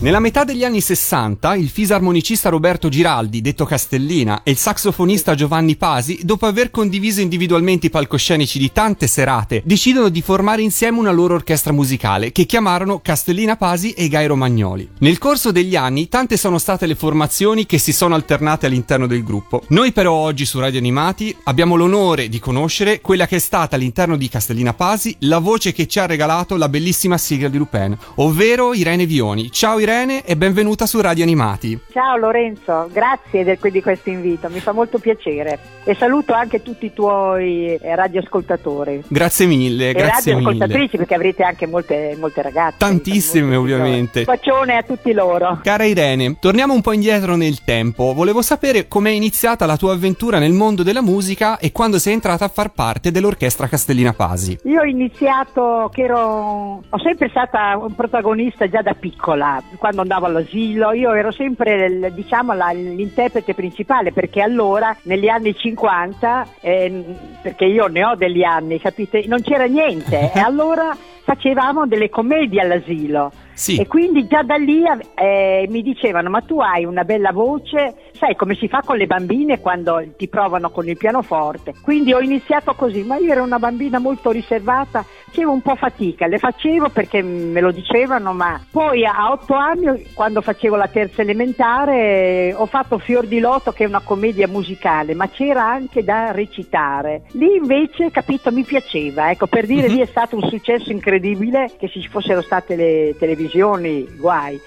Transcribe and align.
Nella 0.00 0.20
metà 0.20 0.44
degli 0.44 0.62
anni 0.62 0.80
60, 0.80 1.56
il 1.56 1.68
fisarmonicista 1.68 2.50
Roberto 2.50 2.88
Giraldi, 2.88 3.40
detto 3.40 3.64
Castellina, 3.64 4.44
e 4.44 4.52
il 4.52 4.56
saxofonista 4.56 5.34
Giovanni 5.34 5.74
Pasi, 5.74 6.20
dopo 6.22 6.46
aver 6.46 6.70
condiviso 6.70 7.20
individualmente 7.20 7.86
i 7.86 7.90
palcoscenici 7.90 8.60
di 8.60 8.70
tante 8.70 9.08
serate, 9.08 9.60
decidono 9.64 10.08
di 10.08 10.22
formare 10.22 10.62
insieme 10.62 11.00
una 11.00 11.10
loro 11.10 11.34
orchestra 11.34 11.72
musicale 11.72 12.30
che 12.30 12.44
chiamarono 12.44 13.00
Castellina 13.00 13.56
Pasi 13.56 13.90
e 13.90 14.06
Gai 14.06 14.28
Romagnoli. 14.28 14.88
Nel 14.98 15.18
corso 15.18 15.50
degli 15.50 15.74
anni, 15.74 16.06
tante 16.06 16.36
sono 16.36 16.58
state 16.58 16.86
le 16.86 16.94
formazioni 16.94 17.66
che 17.66 17.78
si 17.78 17.92
sono 17.92 18.14
alternate 18.14 18.66
all'interno 18.66 19.08
del 19.08 19.24
gruppo. 19.24 19.64
Noi 19.70 19.90
però 19.90 20.12
oggi 20.12 20.46
su 20.46 20.60
Radio 20.60 20.78
Animati 20.78 21.36
abbiamo 21.44 21.74
l'onore 21.74 22.28
di 22.28 22.38
conoscere 22.38 23.00
quella 23.00 23.26
che 23.26 23.36
è 23.36 23.40
stata 23.40 23.74
all'interno 23.74 24.16
di 24.16 24.28
Castellina 24.28 24.74
Pasi 24.74 25.16
la 25.22 25.40
voce 25.40 25.72
che 25.72 25.88
ci 25.88 25.98
ha 25.98 26.06
regalato 26.06 26.56
la 26.56 26.68
bellissima 26.68 27.18
sigla 27.18 27.48
di 27.48 27.58
Lupin, 27.58 27.98
ovvero 28.14 28.74
Irene 28.74 29.04
Vioni. 29.04 29.50
Ciao 29.50 29.80
Irene! 29.80 29.87
Irene 29.88 30.22
e 30.22 30.36
benvenuta 30.36 30.84
su 30.84 31.00
Radio 31.00 31.24
Animati. 31.24 31.80
Ciao 31.90 32.18
Lorenzo, 32.18 32.90
grazie 32.92 33.56
di 33.58 33.80
questo 33.80 34.10
invito, 34.10 34.50
mi 34.50 34.60
fa 34.60 34.72
molto 34.72 34.98
piacere 34.98 35.58
e 35.82 35.94
saluto 35.94 36.34
anche 36.34 36.60
tutti 36.60 36.84
i 36.84 36.92
tuoi 36.92 37.74
eh, 37.74 37.96
radioascoltatori. 37.96 39.04
Grazie 39.08 39.46
mille, 39.46 39.88
e 39.88 39.92
grazie 39.94 40.34
radioascoltatrici 40.34 40.78
mille. 40.78 40.96
perché 40.98 41.14
avrete 41.14 41.42
anche 41.42 41.66
molte, 41.66 42.14
molte 42.20 42.42
ragazze. 42.42 42.76
Tantissime 42.76 43.56
ovviamente. 43.56 44.18
Un 44.18 44.24
bacione 44.26 44.76
a 44.76 44.82
tutti 44.82 45.10
loro. 45.14 45.60
Cara 45.62 45.84
Irene, 45.84 46.36
torniamo 46.38 46.74
un 46.74 46.82
po' 46.82 46.92
indietro 46.92 47.34
nel 47.36 47.64
tempo. 47.64 48.12
Volevo 48.12 48.42
sapere 48.42 48.88
com'è 48.88 49.08
iniziata 49.08 49.64
la 49.64 49.78
tua 49.78 49.94
avventura 49.94 50.38
nel 50.38 50.52
mondo 50.52 50.82
della 50.82 51.00
musica 51.00 51.56
e 51.56 51.72
quando 51.72 51.98
sei 51.98 52.12
entrata 52.12 52.44
a 52.44 52.48
far 52.48 52.72
parte 52.72 53.10
dell'orchestra 53.10 53.68
Castellina 53.68 54.12
Pasi. 54.12 54.58
Io 54.64 54.82
ho 54.82 54.84
iniziato 54.84 55.88
che 55.94 56.02
ero 56.02 56.82
ho 56.86 56.98
sempre 57.02 57.30
stata 57.30 57.78
un 57.78 57.94
protagonista 57.94 58.68
già 58.68 58.82
da 58.82 58.92
piccola 58.92 59.62
quando 59.78 60.02
andavo 60.02 60.26
all'asilo, 60.26 60.92
io 60.92 61.12
ero 61.14 61.32
sempre 61.32 62.12
diciamo, 62.12 62.52
la, 62.52 62.70
l'interprete 62.72 63.54
principale 63.54 64.12
perché 64.12 64.42
allora 64.42 64.94
negli 65.04 65.28
anni 65.28 65.54
50, 65.56 66.46
eh, 66.60 67.04
perché 67.40 67.64
io 67.64 67.86
ne 67.86 68.04
ho 68.04 68.14
degli 68.14 68.42
anni, 68.42 68.78
capite, 68.78 69.24
non 69.26 69.40
c'era 69.40 69.64
niente 69.64 70.32
e 70.34 70.38
allora 70.40 70.94
facevamo 71.28 71.86
delle 71.86 72.08
commedie 72.08 72.62
all'asilo. 72.62 73.30
Sì. 73.52 73.76
E 73.76 73.86
quindi 73.86 74.26
già 74.26 74.42
da 74.42 74.54
lì 74.54 74.82
eh, 75.14 75.66
mi 75.68 75.82
dicevano: 75.82 76.30
Ma 76.30 76.40
tu 76.40 76.60
hai 76.60 76.84
una 76.84 77.04
bella 77.04 77.32
voce, 77.32 77.94
sai 78.12 78.34
come 78.36 78.54
si 78.54 78.68
fa 78.68 78.82
con 78.84 78.96
le 78.96 79.06
bambine 79.06 79.60
quando 79.60 80.02
ti 80.16 80.28
provano 80.28 80.70
con 80.70 80.88
il 80.88 80.96
pianoforte. 80.96 81.74
Quindi 81.82 82.14
ho 82.14 82.20
iniziato 82.20 82.72
così, 82.74 83.02
ma 83.02 83.16
io 83.16 83.32
ero 83.32 83.42
una 83.42 83.58
bambina 83.58 83.98
molto 83.98 84.30
riservata, 84.30 85.04
facevo 85.28 85.52
un 85.52 85.60
po' 85.60 85.76
fatica, 85.76 86.26
le 86.26 86.38
facevo 86.38 86.88
perché 86.88 87.22
me 87.22 87.60
lo 87.60 87.70
dicevano, 87.70 88.32
ma 88.32 88.60
poi 88.70 89.04
a 89.04 89.30
otto 89.30 89.54
anni, 89.54 90.06
quando 90.14 90.40
facevo 90.40 90.74
la 90.74 90.88
terza 90.88 91.20
elementare, 91.20 92.54
ho 92.56 92.66
fatto 92.66 92.98
Fior 92.98 93.26
di 93.26 93.38
Loto, 93.38 93.72
che 93.72 93.84
è 93.84 93.86
una 93.86 94.00
commedia 94.00 94.48
musicale, 94.48 95.14
ma 95.14 95.28
c'era 95.28 95.64
anche 95.64 96.02
da 96.02 96.30
recitare. 96.30 97.22
Lì 97.32 97.56
invece, 97.56 98.10
capito, 98.10 98.50
mi 98.50 98.64
piaceva. 98.64 99.30
Ecco, 99.30 99.46
per 99.46 99.66
dire, 99.66 99.86
uh-huh. 99.86 99.94
lì 99.94 100.00
è 100.00 100.06
stato 100.06 100.36
un 100.36 100.48
successo 100.48 100.90
incredibile 100.90 101.72
che 101.78 101.88
ci 101.88 102.06
fossero 102.08 102.40
state 102.40 102.74
le 102.74 103.14
televisioni, 103.18 104.06
guai. 104.16 104.58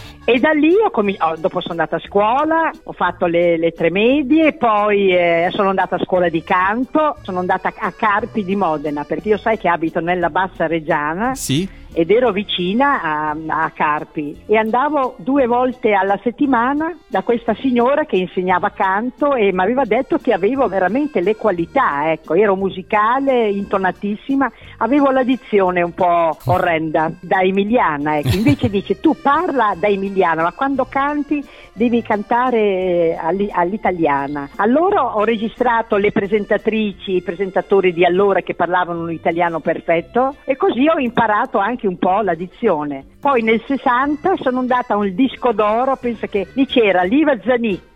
E 0.32 0.38
da 0.38 0.52
lì 0.52 0.72
ho 0.76 0.90
cominciato, 0.90 1.40
dopo 1.40 1.60
sono 1.60 1.72
andata 1.72 1.96
a 1.96 2.06
scuola, 2.06 2.70
ho 2.84 2.92
fatto 2.92 3.26
le, 3.26 3.58
le 3.58 3.72
tre 3.72 3.90
medie, 3.90 4.52
poi 4.52 5.12
eh, 5.12 5.48
sono 5.50 5.70
andata 5.70 5.96
a 5.96 6.04
scuola 6.04 6.28
di 6.28 6.44
canto, 6.44 7.16
sono 7.22 7.40
andata 7.40 7.72
a 7.76 7.90
Carpi 7.90 8.44
di 8.44 8.54
Modena, 8.54 9.02
perché 9.02 9.30
io 9.30 9.38
sai 9.38 9.58
che 9.58 9.68
abito 9.68 9.98
nella 9.98 10.30
Bassa 10.30 10.68
Reggiana. 10.68 11.34
Sì 11.34 11.79
ed 11.92 12.10
ero 12.10 12.32
vicina 12.32 13.02
a, 13.02 13.36
a, 13.46 13.70
Carpi 13.70 14.42
e 14.46 14.56
andavo 14.56 15.14
due 15.18 15.46
volte 15.46 15.92
alla 15.92 16.18
settimana 16.22 16.96
da 17.06 17.22
questa 17.22 17.54
signora 17.54 18.04
che 18.04 18.16
insegnava 18.16 18.70
canto 18.70 19.34
e 19.34 19.52
mi 19.52 19.62
aveva 19.62 19.84
detto 19.84 20.18
che 20.18 20.32
avevo 20.32 20.68
veramente 20.68 21.20
le 21.20 21.36
qualità, 21.36 22.10
ecco, 22.10 22.34
ero 22.34 22.56
musicale, 22.56 23.48
intonatissima, 23.48 24.50
avevo 24.78 25.10
la 25.10 25.22
dizione 25.22 25.82
un 25.82 25.94
po' 25.94 26.36
orrenda 26.46 27.10
da 27.20 27.40
emiliana, 27.40 28.18
ecco. 28.18 28.36
invece 28.36 28.68
dice 28.70 29.00
tu 29.00 29.16
parla 29.20 29.74
da 29.76 29.88
emiliana 29.88 30.42
ma 30.42 30.52
quando 30.52 30.86
canti 30.88 31.44
devi 31.72 32.02
cantare 32.02 33.18
all'italiana. 33.18 34.50
Allora 34.56 35.16
ho 35.16 35.24
registrato 35.24 35.96
le 35.96 36.12
presentatrici, 36.12 37.16
i 37.16 37.22
presentatori 37.22 37.92
di 37.92 38.04
allora 38.04 38.40
che 38.42 38.54
parlavano 38.54 39.02
un 39.02 39.12
italiano 39.12 39.60
perfetto 39.60 40.36
e 40.44 40.56
così 40.56 40.86
ho 40.88 40.98
imparato 40.98 41.58
anche 41.58 41.79
un 41.86 41.98
po' 41.98 42.20
la 42.20 42.34
dizione. 42.34 43.04
Poi 43.20 43.42
nel 43.42 43.62
60 43.66 44.36
sono 44.36 44.60
andata 44.60 44.94
a 44.94 44.96
un 44.96 45.14
disco 45.14 45.52
d'oro, 45.52 45.96
penso 45.96 46.26
che 46.26 46.46
lì 46.54 46.66
c'era 46.66 47.02
Liva 47.02 47.38
Zanicchi 47.40 47.90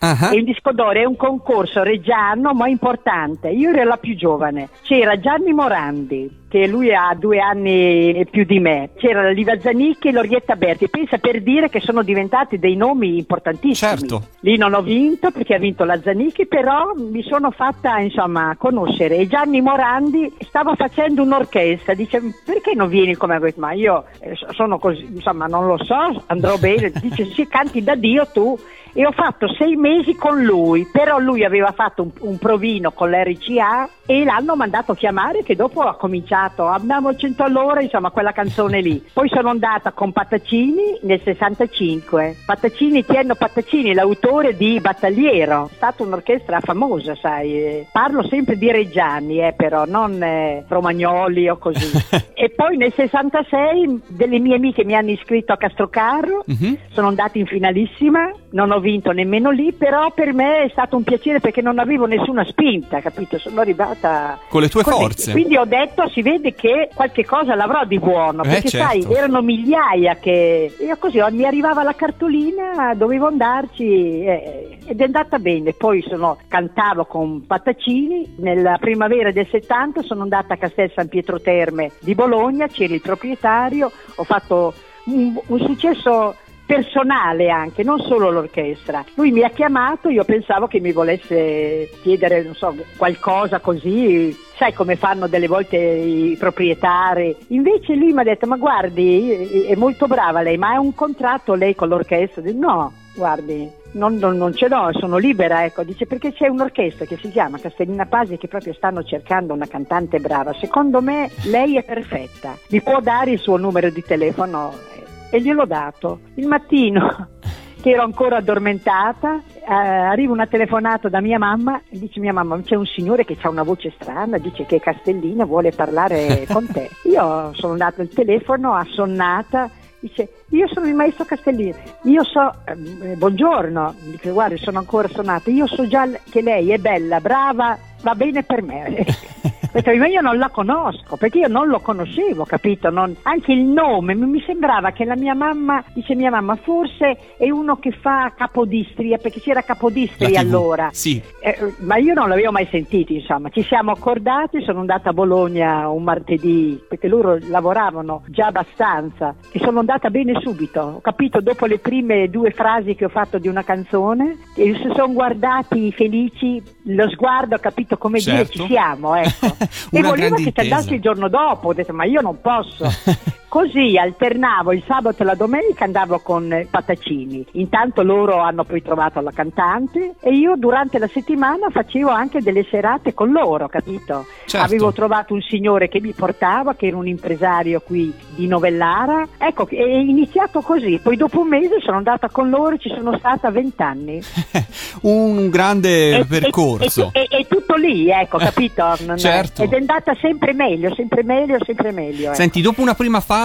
Uh-huh. 0.00 0.32
E 0.32 0.36
il 0.36 0.44
disco 0.44 0.72
d'oro 0.72 1.00
è 1.00 1.04
un 1.04 1.16
concorso 1.16 1.82
reggiano 1.82 2.52
ma 2.52 2.68
importante. 2.68 3.48
Io 3.48 3.70
ero 3.70 3.88
la 3.88 3.96
più 3.96 4.14
giovane. 4.14 4.68
C'era 4.82 5.18
Gianni 5.18 5.52
Morandi, 5.52 6.37
che 6.48 6.66
lui 6.66 6.94
ha 6.94 7.14
due 7.14 7.38
anni 7.38 8.26
più 8.30 8.44
di 8.44 8.58
me. 8.58 8.90
C'era 8.96 9.28
Liva 9.30 9.60
Zanicchi 9.60 10.08
e 10.08 10.12
l'Orietta 10.12 10.56
Berti. 10.56 10.88
Pensa 10.88 11.18
per 11.18 11.42
dire 11.42 11.68
che 11.68 11.80
sono 11.80 12.02
diventati 12.02 12.58
dei 12.58 12.74
nomi 12.74 13.18
importantissimi. 13.18 13.74
Certo. 13.74 14.22
Lì 14.40 14.56
non 14.56 14.72
ho 14.72 14.80
vinto 14.80 15.30
perché 15.30 15.54
ha 15.54 15.58
vinto 15.58 15.84
la 15.84 16.00
Zanicchi, 16.00 16.46
però 16.46 16.92
mi 16.96 17.22
sono 17.22 17.50
fatta 17.50 17.98
insomma 17.98 18.56
conoscere. 18.56 19.16
E 19.16 19.26
Gianni 19.26 19.60
Morandi 19.60 20.32
stava 20.40 20.74
facendo 20.74 21.22
un'orchestra. 21.22 21.92
Dice 21.92 22.20
perché 22.44 22.74
non 22.74 22.88
vieni 22.88 23.14
come 23.14 23.38
questo? 23.38 23.60
Ma 23.60 23.72
io 23.72 24.04
eh, 24.20 24.32
sono 24.54 24.78
così, 24.78 25.04
insomma 25.04 25.46
non 25.46 25.66
lo 25.66 25.76
so, 25.84 26.22
andrò 26.26 26.56
bene. 26.58 26.90
Dice 26.98 27.26
sì, 27.26 27.46
canti 27.46 27.82
da 27.82 27.94
Dio 27.94 28.26
tu 28.32 28.58
e 28.94 29.06
ho 29.06 29.12
fatto 29.12 29.52
sei 29.52 29.76
mesi 29.76 30.14
con 30.14 30.42
lui, 30.42 30.88
però 30.90 31.18
lui 31.18 31.44
aveva 31.44 31.72
fatto 31.72 32.02
un, 32.02 32.10
un 32.20 32.38
provino 32.38 32.90
con 32.90 33.10
l'RCA 33.10 33.88
e 34.06 34.24
l'hanno 34.24 34.56
mandato 34.56 34.92
a 34.92 34.96
chiamare 34.96 35.42
che 35.42 35.54
dopo 35.54 35.82
ha 35.82 35.94
cominciato 35.94 36.37
Abbiamo 36.68 37.14
100 37.14 37.42
all'ora, 37.42 37.80
insomma 37.80 38.10
quella 38.10 38.32
canzone 38.32 38.80
lì. 38.80 39.02
Poi 39.12 39.28
sono 39.28 39.48
andata 39.48 39.92
con 39.92 40.12
Pattacini 40.12 40.98
nel 41.02 41.20
65. 41.22 42.36
Pattacini, 42.46 43.04
Tienno 43.04 43.34
Pattacini, 43.34 43.94
l'autore 43.94 44.56
di 44.56 44.78
Battagliero, 44.80 45.68
è 45.70 45.74
stata 45.74 46.02
un'orchestra 46.02 46.60
famosa, 46.60 47.14
sai. 47.16 47.86
Parlo 47.90 48.26
sempre 48.26 48.56
di 48.56 48.70
Reggiani, 48.70 49.40
eh, 49.40 49.52
però 49.56 49.84
non 49.84 50.22
eh, 50.22 50.64
Romagnoli 50.68 51.48
o 51.48 51.56
così. 51.58 51.90
e 52.34 52.50
poi 52.50 52.76
nel 52.76 52.92
66 52.92 54.02
delle 54.08 54.38
mie 54.38 54.56
amiche 54.56 54.84
mi 54.84 54.94
hanno 54.94 55.10
iscritto 55.10 55.52
a 55.52 55.56
Castrocarro, 55.56 56.44
uh-huh. 56.46 56.78
sono 56.90 57.08
andata 57.08 57.38
in 57.38 57.46
finalissima, 57.46 58.30
non 58.50 58.70
ho 58.70 58.80
vinto 58.80 59.12
nemmeno 59.12 59.50
lì, 59.50 59.72
però 59.72 60.10
per 60.12 60.32
me 60.32 60.64
è 60.64 60.68
stato 60.70 60.96
un 60.96 61.02
piacere 61.02 61.40
perché 61.40 61.60
non 61.60 61.78
avevo 61.78 62.06
nessuna 62.06 62.44
spinta, 62.44 63.00
capito? 63.00 63.38
Sono 63.38 63.60
arrivata 63.60 64.38
con 64.48 64.60
le 64.60 64.68
tue 64.68 64.82
con 64.82 64.94
forze. 64.94 65.32
Quindi 65.32 65.56
ho 65.56 65.64
detto 65.64 66.08
si 66.08 66.22
vede 66.28 66.54
che 66.54 66.90
qualche 66.94 67.24
cosa 67.24 67.54
l'avrò 67.54 67.84
di 67.84 67.98
buono, 67.98 68.42
eh, 68.42 68.48
perché 68.48 68.68
certo. 68.68 69.02
sai, 69.02 69.14
erano 69.14 69.40
migliaia 69.40 70.16
che 70.16 70.74
io 70.78 70.96
così 70.98 71.18
mi 71.30 71.44
arrivava 71.44 71.82
la 71.82 71.94
cartolina, 71.94 72.94
dovevo 72.94 73.28
andarci 73.28 74.24
eh, 74.24 74.78
ed 74.84 75.00
è 75.00 75.04
andata 75.04 75.38
bene. 75.38 75.72
Poi 75.72 76.02
sono, 76.02 76.38
cantavo 76.46 77.06
con 77.06 77.46
Pattacini, 77.46 78.34
nella 78.38 78.76
primavera 78.78 79.30
del 79.30 79.48
70 79.50 80.02
sono 80.02 80.22
andata 80.22 80.54
a 80.54 80.56
Castel 80.58 80.92
San 80.94 81.08
Pietro 81.08 81.40
Terme 81.40 81.92
di 82.00 82.14
Bologna, 82.14 82.66
c'era 82.66 82.92
il 82.94 83.00
proprietario, 83.00 83.90
ho 84.16 84.24
fatto 84.24 84.74
un, 85.06 85.34
un 85.46 85.58
successo 85.60 86.34
personale 86.68 87.48
anche, 87.48 87.82
non 87.82 87.98
solo 87.98 88.30
l'orchestra. 88.30 89.02
Lui 89.14 89.32
mi 89.32 89.42
ha 89.42 89.48
chiamato, 89.48 90.10
io 90.10 90.22
pensavo 90.24 90.66
che 90.66 90.80
mi 90.80 90.92
volesse 90.92 91.88
chiedere, 92.02 92.42
non 92.42 92.54
so, 92.54 92.76
qualcosa 92.98 93.58
così, 93.60 94.36
sai 94.54 94.74
come 94.74 94.96
fanno 94.96 95.28
delle 95.28 95.46
volte 95.46 95.78
i 95.78 96.36
proprietari. 96.38 97.34
Invece 97.48 97.94
lui 97.94 98.12
mi 98.12 98.20
ha 98.20 98.24
detto, 98.24 98.46
ma 98.46 98.56
guardi, 98.56 99.64
è 99.66 99.74
molto 99.76 100.06
brava 100.06 100.42
lei, 100.42 100.58
ma 100.58 100.74
ha 100.74 100.80
un 100.80 100.94
contratto 100.94 101.54
lei 101.54 101.74
con 101.74 101.88
l'orchestra? 101.88 102.42
No, 102.52 102.92
guardi, 103.14 103.70
non, 103.92 104.16
non, 104.16 104.36
non, 104.36 104.54
ce 104.54 104.68
l'ho, 104.68 104.90
sono 104.92 105.16
libera, 105.16 105.64
ecco, 105.64 105.84
dice 105.84 106.04
perché 106.04 106.34
c'è 106.34 106.48
un'orchestra 106.48 107.06
che 107.06 107.16
si 107.16 107.30
chiama 107.30 107.58
Castellina 107.58 108.04
Pasi 108.04 108.36
che 108.36 108.46
proprio 108.46 108.74
stanno 108.74 109.02
cercando 109.04 109.54
una 109.54 109.66
cantante 109.66 110.18
brava, 110.20 110.52
secondo 110.52 111.00
me 111.00 111.30
lei 111.44 111.78
è 111.78 111.82
perfetta, 111.82 112.58
mi 112.68 112.82
può 112.82 113.00
dare 113.00 113.30
il 113.30 113.38
suo 113.38 113.56
numero 113.56 113.88
di 113.88 114.02
telefono 114.02 114.97
e 115.30 115.40
gliel'ho 115.40 115.64
dato. 115.64 116.20
Il 116.34 116.46
mattino 116.46 117.28
che 117.80 117.90
ero 117.90 118.02
ancora 118.02 118.38
addormentata, 118.38 119.42
eh, 119.54 119.72
arriva 119.72 120.32
una 120.32 120.46
telefonata 120.46 121.08
da 121.08 121.20
mia 121.20 121.38
mamma 121.38 121.80
e 121.88 121.98
dice 121.98 122.20
mia 122.20 122.32
mamma 122.32 122.60
c'è 122.62 122.74
un 122.74 122.86
signore 122.86 123.24
che 123.24 123.36
ha 123.40 123.48
una 123.48 123.62
voce 123.62 123.92
strana, 123.98 124.38
dice 124.38 124.64
che 124.66 124.80
Castellina 124.80 125.44
vuole 125.44 125.72
parlare 125.72 126.46
con 126.50 126.66
te. 126.66 126.90
Io 127.08 127.52
sono 127.54 127.72
andata 127.72 128.02
al 128.02 128.08
telefono, 128.08 128.74
assonnata, 128.74 129.70
dice 130.00 130.28
io 130.50 130.66
sono 130.68 130.86
il 130.86 130.94
maestro 130.94 131.24
Castellino, 131.24 131.76
io 132.04 132.24
so, 132.24 132.54
eh, 132.64 133.16
buongiorno, 133.16 133.94
dice 134.04 134.30
guarda 134.30 134.56
sono 134.56 134.78
ancora 134.78 135.08
suonata, 135.08 135.50
io 135.50 135.66
so 135.66 135.86
già 135.86 136.08
che 136.30 136.40
lei 136.40 136.70
è 136.70 136.78
bella, 136.78 137.20
brava 137.20 137.76
va 138.02 138.14
bene 138.14 138.42
per 138.42 138.62
me. 138.62 139.04
Perché 139.70 139.92
io 139.92 140.20
non 140.20 140.38
la 140.38 140.48
conosco, 140.48 141.16
perché 141.16 141.40
io 141.40 141.48
non 141.48 141.68
lo 141.68 141.80
conoscevo, 141.80 142.44
capito? 142.44 142.90
Non- 142.90 143.14
anche 143.22 143.52
il 143.52 143.64
nome, 143.64 144.14
mi 144.14 144.42
sembrava 144.46 144.92
che 144.92 145.04
la 145.04 145.14
mia 145.14 145.34
mamma, 145.34 145.84
dice 145.92 146.14
mia 146.14 146.30
mamma, 146.30 146.56
forse 146.56 147.18
è 147.36 147.50
uno 147.50 147.76
che 147.76 147.92
fa 147.92 148.32
capodistria, 148.34 149.18
perché 149.18 149.40
c'era 149.40 149.62
capodistria 149.62 150.40
allora. 150.40 150.88
Sì. 150.92 151.20
Eh, 151.40 151.74
ma 151.80 151.96
io 151.96 152.14
non 152.14 152.28
l'avevo 152.28 152.50
mai 152.50 152.66
sentito, 152.70 153.12
insomma. 153.12 153.50
Ci 153.50 153.62
siamo 153.62 153.90
accordati, 153.90 154.62
sono 154.62 154.80
andata 154.80 155.10
a 155.10 155.12
Bologna 155.12 155.88
un 155.88 156.02
martedì, 156.02 156.82
perché 156.88 157.06
loro 157.06 157.38
lavoravano 157.48 158.22
già 158.28 158.46
abbastanza 158.46 159.34
e 159.52 159.58
sono 159.58 159.80
andata 159.80 160.08
bene 160.08 160.40
subito. 160.40 160.80
Ho 160.80 161.00
capito 161.00 161.40
dopo 161.40 161.66
le 161.66 161.78
prime 161.78 162.30
due 162.30 162.50
frasi 162.52 162.94
che 162.94 163.04
ho 163.04 163.10
fatto 163.10 163.38
di 163.38 163.48
una 163.48 163.62
canzone 163.62 164.38
e 164.54 164.74
si 164.74 164.90
sono 164.94 165.12
guardati 165.12 165.92
felici, 165.92 166.62
lo 166.84 167.08
sguardo, 167.10 167.56
ho 167.56 167.58
capito 167.58 167.87
come 167.96 168.18
dire 168.18 168.36
Certo. 168.44 168.62
ci 168.62 168.66
siamo, 168.66 169.14
ecco. 169.14 169.46
e 169.90 170.02
voleva 170.02 170.14
grande 170.14 170.36
che 170.36 170.42
intesa. 170.48 170.74
andassi 170.74 170.94
il 170.94 171.00
giorno 171.00 171.28
dopo, 171.28 171.68
ho 171.68 171.72
detto 171.74 171.92
ma 171.92 172.04
io 172.04 172.20
non 172.20 172.40
posso. 172.40 172.84
Così 173.48 173.96
alternavo 173.96 174.74
il 174.74 174.84
sabato 174.86 175.22
e 175.22 175.24
la 175.24 175.34
domenica 175.34 175.84
andavo 175.84 176.18
con 176.18 176.66
Patacini. 176.70 177.46
Intanto 177.52 178.02
loro 178.02 178.40
hanno 178.40 178.64
poi 178.64 178.82
trovato 178.82 179.22
la 179.22 179.30
cantante 179.32 180.16
e 180.20 180.34
io 180.34 180.54
durante 180.56 180.98
la 180.98 181.08
settimana 181.08 181.70
facevo 181.70 182.10
anche 182.10 182.42
delle 182.42 182.66
serate 182.70 183.14
con 183.14 183.30
loro, 183.30 183.66
capito? 183.68 184.26
Certo. 184.44 184.66
Avevo 184.66 184.92
trovato 184.92 185.32
un 185.32 185.40
signore 185.40 185.88
che 185.88 185.98
mi 185.98 186.12
portava, 186.12 186.74
che 186.74 186.88
era 186.88 186.98
un 186.98 187.06
impresario 187.06 187.80
qui 187.80 188.12
di 188.34 188.46
Novellara. 188.46 189.26
Ecco, 189.38 189.66
è 189.66 189.82
iniziato 189.82 190.60
così. 190.60 191.00
Poi 191.02 191.16
dopo 191.16 191.40
un 191.40 191.48
mese 191.48 191.80
sono 191.80 191.96
andata 191.96 192.28
con 192.28 192.50
loro 192.50 192.74
e 192.74 192.78
ci 192.78 192.90
sono 192.94 193.16
stata 193.16 193.50
vent'anni. 193.50 194.20
Un 195.02 195.48
grande 195.48 196.18
E- 196.18 196.24
percorso. 196.26 197.10
E, 197.12 197.46
tutto 197.48 197.76
lì, 197.76 198.10
ecco, 198.10 198.36
capito? 198.36 198.94
Certo. 199.16 199.62
Ed 199.62 199.72
è 199.72 199.76
andata 199.76 200.14
sempre 200.20 200.52
meglio, 200.52 200.92
sempre 200.94 201.22
meglio, 201.22 201.56
sempre 201.64 201.92
meglio. 201.92 202.26
ecco. 202.26 202.34
Senti, 202.34 202.60
dopo 202.60 202.82
una 202.82 202.94
prima 202.94 203.20
fase 203.20 203.36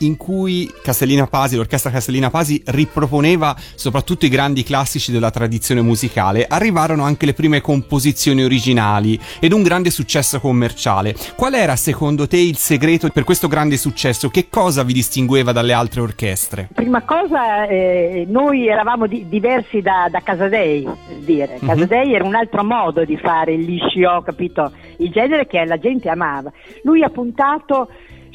in 0.00 0.18
cui 0.18 0.70
Castellina 0.82 1.26
Pasi, 1.26 1.56
l'orchestra 1.56 1.90
Castellina 1.90 2.28
Pasi 2.28 2.62
riproponeva 2.66 3.56
soprattutto 3.74 4.26
i 4.26 4.28
grandi 4.28 4.62
classici 4.62 5.12
della 5.12 5.30
tradizione 5.30 5.80
musicale, 5.80 6.44
arrivarono 6.46 7.04
anche 7.04 7.24
le 7.24 7.32
prime 7.32 7.62
composizioni 7.62 8.44
originali 8.44 9.18
ed 9.40 9.52
un 9.52 9.62
grande 9.62 9.88
successo 9.88 10.40
commerciale. 10.40 11.14
Qual 11.36 11.54
era 11.54 11.74
secondo 11.76 12.28
te 12.28 12.36
il 12.36 12.58
segreto 12.58 13.08
per 13.08 13.24
questo 13.24 13.48
grande 13.48 13.78
successo? 13.78 14.28
Che 14.28 14.48
cosa 14.50 14.82
vi 14.82 14.92
distingueva 14.92 15.52
dalle 15.52 15.72
altre 15.72 16.02
orchestre? 16.02 16.68
Prima 16.74 17.00
cosa, 17.02 17.66
eh, 17.66 18.26
noi 18.28 18.68
eravamo 18.68 19.06
di- 19.06 19.26
diversi 19.26 19.80
da, 19.80 20.08
da 20.10 20.20
Casadei, 20.20 20.86
dire. 21.20 21.56
Mhm. 21.60 21.66
Casadei 21.66 22.12
era 22.12 22.24
un 22.24 22.34
altro 22.34 22.62
modo 22.62 23.06
di 23.06 23.16
fare 23.16 23.54
il 23.54 23.64
liscio, 23.64 24.20
capito? 24.22 24.70
Il 24.98 25.10
genere 25.10 25.46
che 25.46 25.64
la 25.64 25.78
gente 25.78 26.10
amava. 26.10 26.52
Lui 26.82 27.02
ha 27.02 27.08
puntato 27.08 27.88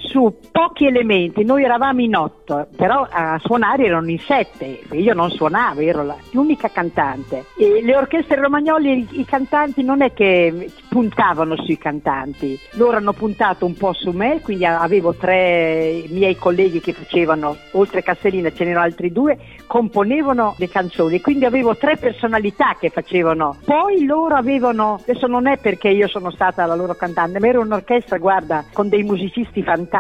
su 0.05 0.33
pochi 0.51 0.85
elementi, 0.85 1.43
noi 1.43 1.63
eravamo 1.63 2.01
in 2.01 2.15
otto, 2.15 2.67
però 2.75 3.07
a 3.09 3.39
suonare 3.43 3.85
erano 3.85 4.09
in 4.09 4.19
sette, 4.19 4.81
io 4.91 5.13
non 5.13 5.29
suonavo, 5.29 5.81
ero 5.81 6.15
l'unica 6.31 6.69
cantante. 6.69 7.45
E 7.57 7.81
le 7.83 7.95
orchestre 7.95 8.39
romagnoli, 8.39 9.07
i 9.11 9.25
cantanti 9.25 9.83
non 9.83 10.01
è 10.01 10.13
che 10.13 10.71
puntavano 10.89 11.55
sui 11.57 11.77
cantanti, 11.77 12.57
loro 12.73 12.97
hanno 12.97 13.13
puntato 13.13 13.65
un 13.65 13.75
po' 13.75 13.93
su 13.93 14.11
me, 14.11 14.41
quindi 14.41 14.65
avevo 14.65 15.13
tre 15.13 16.03
miei 16.09 16.35
colleghi 16.35 16.79
che 16.79 16.93
facevano, 16.93 17.55
oltre 17.71 18.03
Castellina 18.03 18.51
ce 18.51 18.63
n'erano 18.63 18.85
altri 18.85 19.11
due, 19.11 19.37
componevano 19.65 20.55
le 20.57 20.69
canzoni, 20.69 21.19
quindi 21.21 21.45
avevo 21.45 21.75
tre 21.75 21.97
personalità 21.97 22.75
che 22.79 22.89
facevano. 22.89 23.57
Poi 23.65 24.05
loro 24.05 24.35
avevano, 24.35 24.99
adesso 25.01 25.27
non 25.27 25.47
è 25.47 25.57
perché 25.57 25.89
io 25.89 26.07
sono 26.07 26.31
stata 26.31 26.65
la 26.65 26.75
loro 26.75 26.95
cantante, 26.95 27.39
ma 27.39 27.47
era 27.47 27.59
un'orchestra, 27.59 28.17
guarda, 28.17 28.65
con 28.71 28.89
dei 28.89 29.03
musicisti 29.03 29.63
fantastici, 29.63 29.93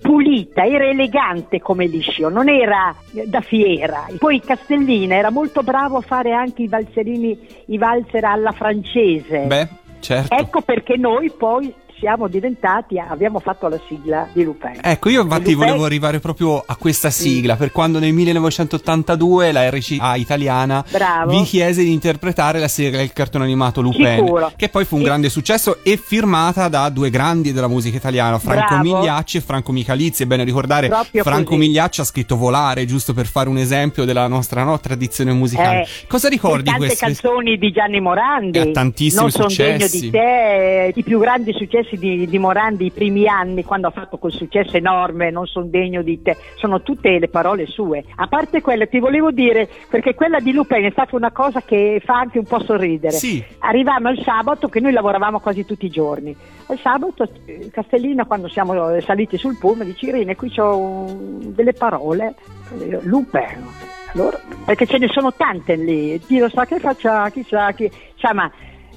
pulita, 0.00 0.64
era 0.64 0.86
elegante 0.86 1.60
come 1.60 1.86
liscio, 1.86 2.28
non 2.28 2.48
era 2.48 2.94
eh, 3.14 3.26
da 3.26 3.40
fiera. 3.40 4.06
Poi 4.18 4.40
Castellina 4.40 5.16
era 5.16 5.30
molto 5.30 5.62
bravo 5.62 5.98
a 5.98 6.00
fare 6.00 6.32
anche 6.32 6.62
i 6.62 6.68
valserini, 6.68 7.38
i 7.66 7.78
valzer 7.78 8.24
alla 8.24 8.52
francese. 8.52 9.40
Beh, 9.46 9.68
certo. 10.00 10.34
Ecco 10.34 10.60
perché 10.60 10.96
noi 10.96 11.30
poi 11.30 11.72
siamo 11.98 12.28
diventati, 12.28 12.98
abbiamo 12.98 13.38
fatto 13.40 13.68
la 13.68 13.78
sigla 13.88 14.28
di 14.32 14.44
Lupin. 14.44 14.78
Ecco, 14.82 15.08
io 15.08 15.22
infatti 15.22 15.52
Lupin- 15.52 15.66
volevo 15.66 15.84
arrivare 15.84 16.20
proprio 16.20 16.62
a 16.64 16.76
questa 16.76 17.10
sigla, 17.10 17.56
per 17.56 17.72
quando 17.72 17.98
nel 17.98 18.12
1982 18.12 19.52
la 19.52 19.68
RCA 19.70 20.14
italiana 20.16 20.84
Bravo. 20.90 21.30
vi 21.30 21.42
chiese 21.44 21.82
di 21.82 21.92
interpretare 21.92 22.58
la 22.58 22.68
sigla 22.68 22.98
del 22.98 23.12
cartone 23.12 23.44
animato 23.44 23.80
Lupin, 23.80 24.16
Sicuro. 24.24 24.52
che 24.56 24.68
poi 24.68 24.84
fu 24.84 24.94
un 24.96 25.00
Sì. 25.00 25.06
grande 25.06 25.28
successo 25.28 25.78
e 25.82 25.96
firmata 25.96 26.68
da 26.68 26.88
due 26.88 27.10
grandi 27.10 27.52
della 27.52 27.68
musica 27.68 27.96
italiana, 27.96 28.38
Franco 28.38 28.76
Bravo. 28.78 28.98
Migliacci 28.98 29.36
e 29.38 29.40
Franco 29.40 29.72
Michalizzi. 29.72 30.22
È 30.22 30.26
bene 30.26 30.44
ricordare, 30.44 30.88
Proprio 30.88 31.22
Franco 31.22 31.50
così. 31.50 31.58
Migliacci 31.60 32.00
ha 32.00 32.04
scritto 32.04 32.36
Volare, 32.36 32.84
giusto 32.84 33.12
per 33.14 33.26
fare 33.26 33.48
un 33.48 33.58
esempio 33.58 34.04
della 34.04 34.26
nostra 34.28 34.62
no, 34.62 34.78
tradizione 34.80 35.32
musicale. 35.32 35.82
Eh, 35.82 35.86
Cosa 36.06 36.28
ricordi 36.28 36.64
tante 36.64 36.86
queste? 36.86 37.04
canzoni 37.06 37.58
di 37.58 37.70
Gianni 37.72 38.00
Morandi 38.00 38.58
Eh, 38.58 38.70
tantissimi 38.70 39.20
non 39.22 39.30
sono 39.30 39.46
degno 39.48 39.78
successi. 39.78 40.00
di 40.00 40.10
te 40.10 40.92
i 40.94 41.02
più 41.02 41.18
grandi 41.18 41.52
successi 41.52 41.87
di, 41.96 42.26
di 42.26 42.38
Morandi 42.38 42.86
i 42.86 42.90
primi 42.90 43.26
anni 43.28 43.64
quando 43.64 43.86
ha 43.86 43.90
fatto 43.90 44.18
quel 44.18 44.32
successo 44.32 44.76
enorme 44.76 45.30
non 45.30 45.46
sono 45.46 45.66
degno 45.66 46.02
di 46.02 46.20
te 46.22 46.36
sono 46.56 46.82
tutte 46.82 47.18
le 47.18 47.28
parole 47.28 47.66
sue. 47.66 48.04
A 48.16 48.26
parte 48.26 48.60
quello 48.60 48.86
ti 48.86 48.98
volevo 48.98 49.30
dire 49.30 49.68
perché 49.88 50.14
quella 50.14 50.40
di 50.40 50.52
Lupin 50.52 50.84
è 50.84 50.90
stata 50.90 51.16
una 51.16 51.30
cosa 51.30 51.60
che 51.62 52.00
fa 52.04 52.18
anche 52.18 52.38
un 52.38 52.44
po' 52.44 52.62
sorridere. 52.62 53.12
Sì. 53.14 53.42
arrivavamo 53.58 54.10
il 54.10 54.22
sabato 54.22 54.68
che 54.68 54.80
noi 54.80 54.92
lavoravamo 54.92 55.40
quasi 55.40 55.64
tutti 55.64 55.86
i 55.86 55.90
giorni. 55.90 56.36
Il 56.70 56.78
sabato 56.82 57.28
eh, 57.46 57.70
Castellina 57.70 58.24
quando 58.26 58.48
siamo 58.48 58.90
eh, 58.90 59.00
saliti 59.00 59.38
sul 59.38 59.56
pullman 59.58 59.86
dice 59.86 60.06
Irene 60.06 60.36
qui 60.36 60.50
c'ho 60.50 61.06
delle 61.54 61.72
parole 61.72 62.34
Eh, 62.78 62.98
Lupin. 63.02 63.66
Allora, 64.14 64.38
perché 64.64 64.86
ce 64.86 64.98
ne 64.98 65.08
sono 65.08 65.32
tante 65.34 65.76
lì 65.76 66.20
lo 66.38 66.48
sa 66.48 66.64
che 66.64 66.78
faccia 66.78 67.28
chissà 67.30 67.72
chi 67.72 67.90
sa 68.16 68.32
ma 68.32 68.50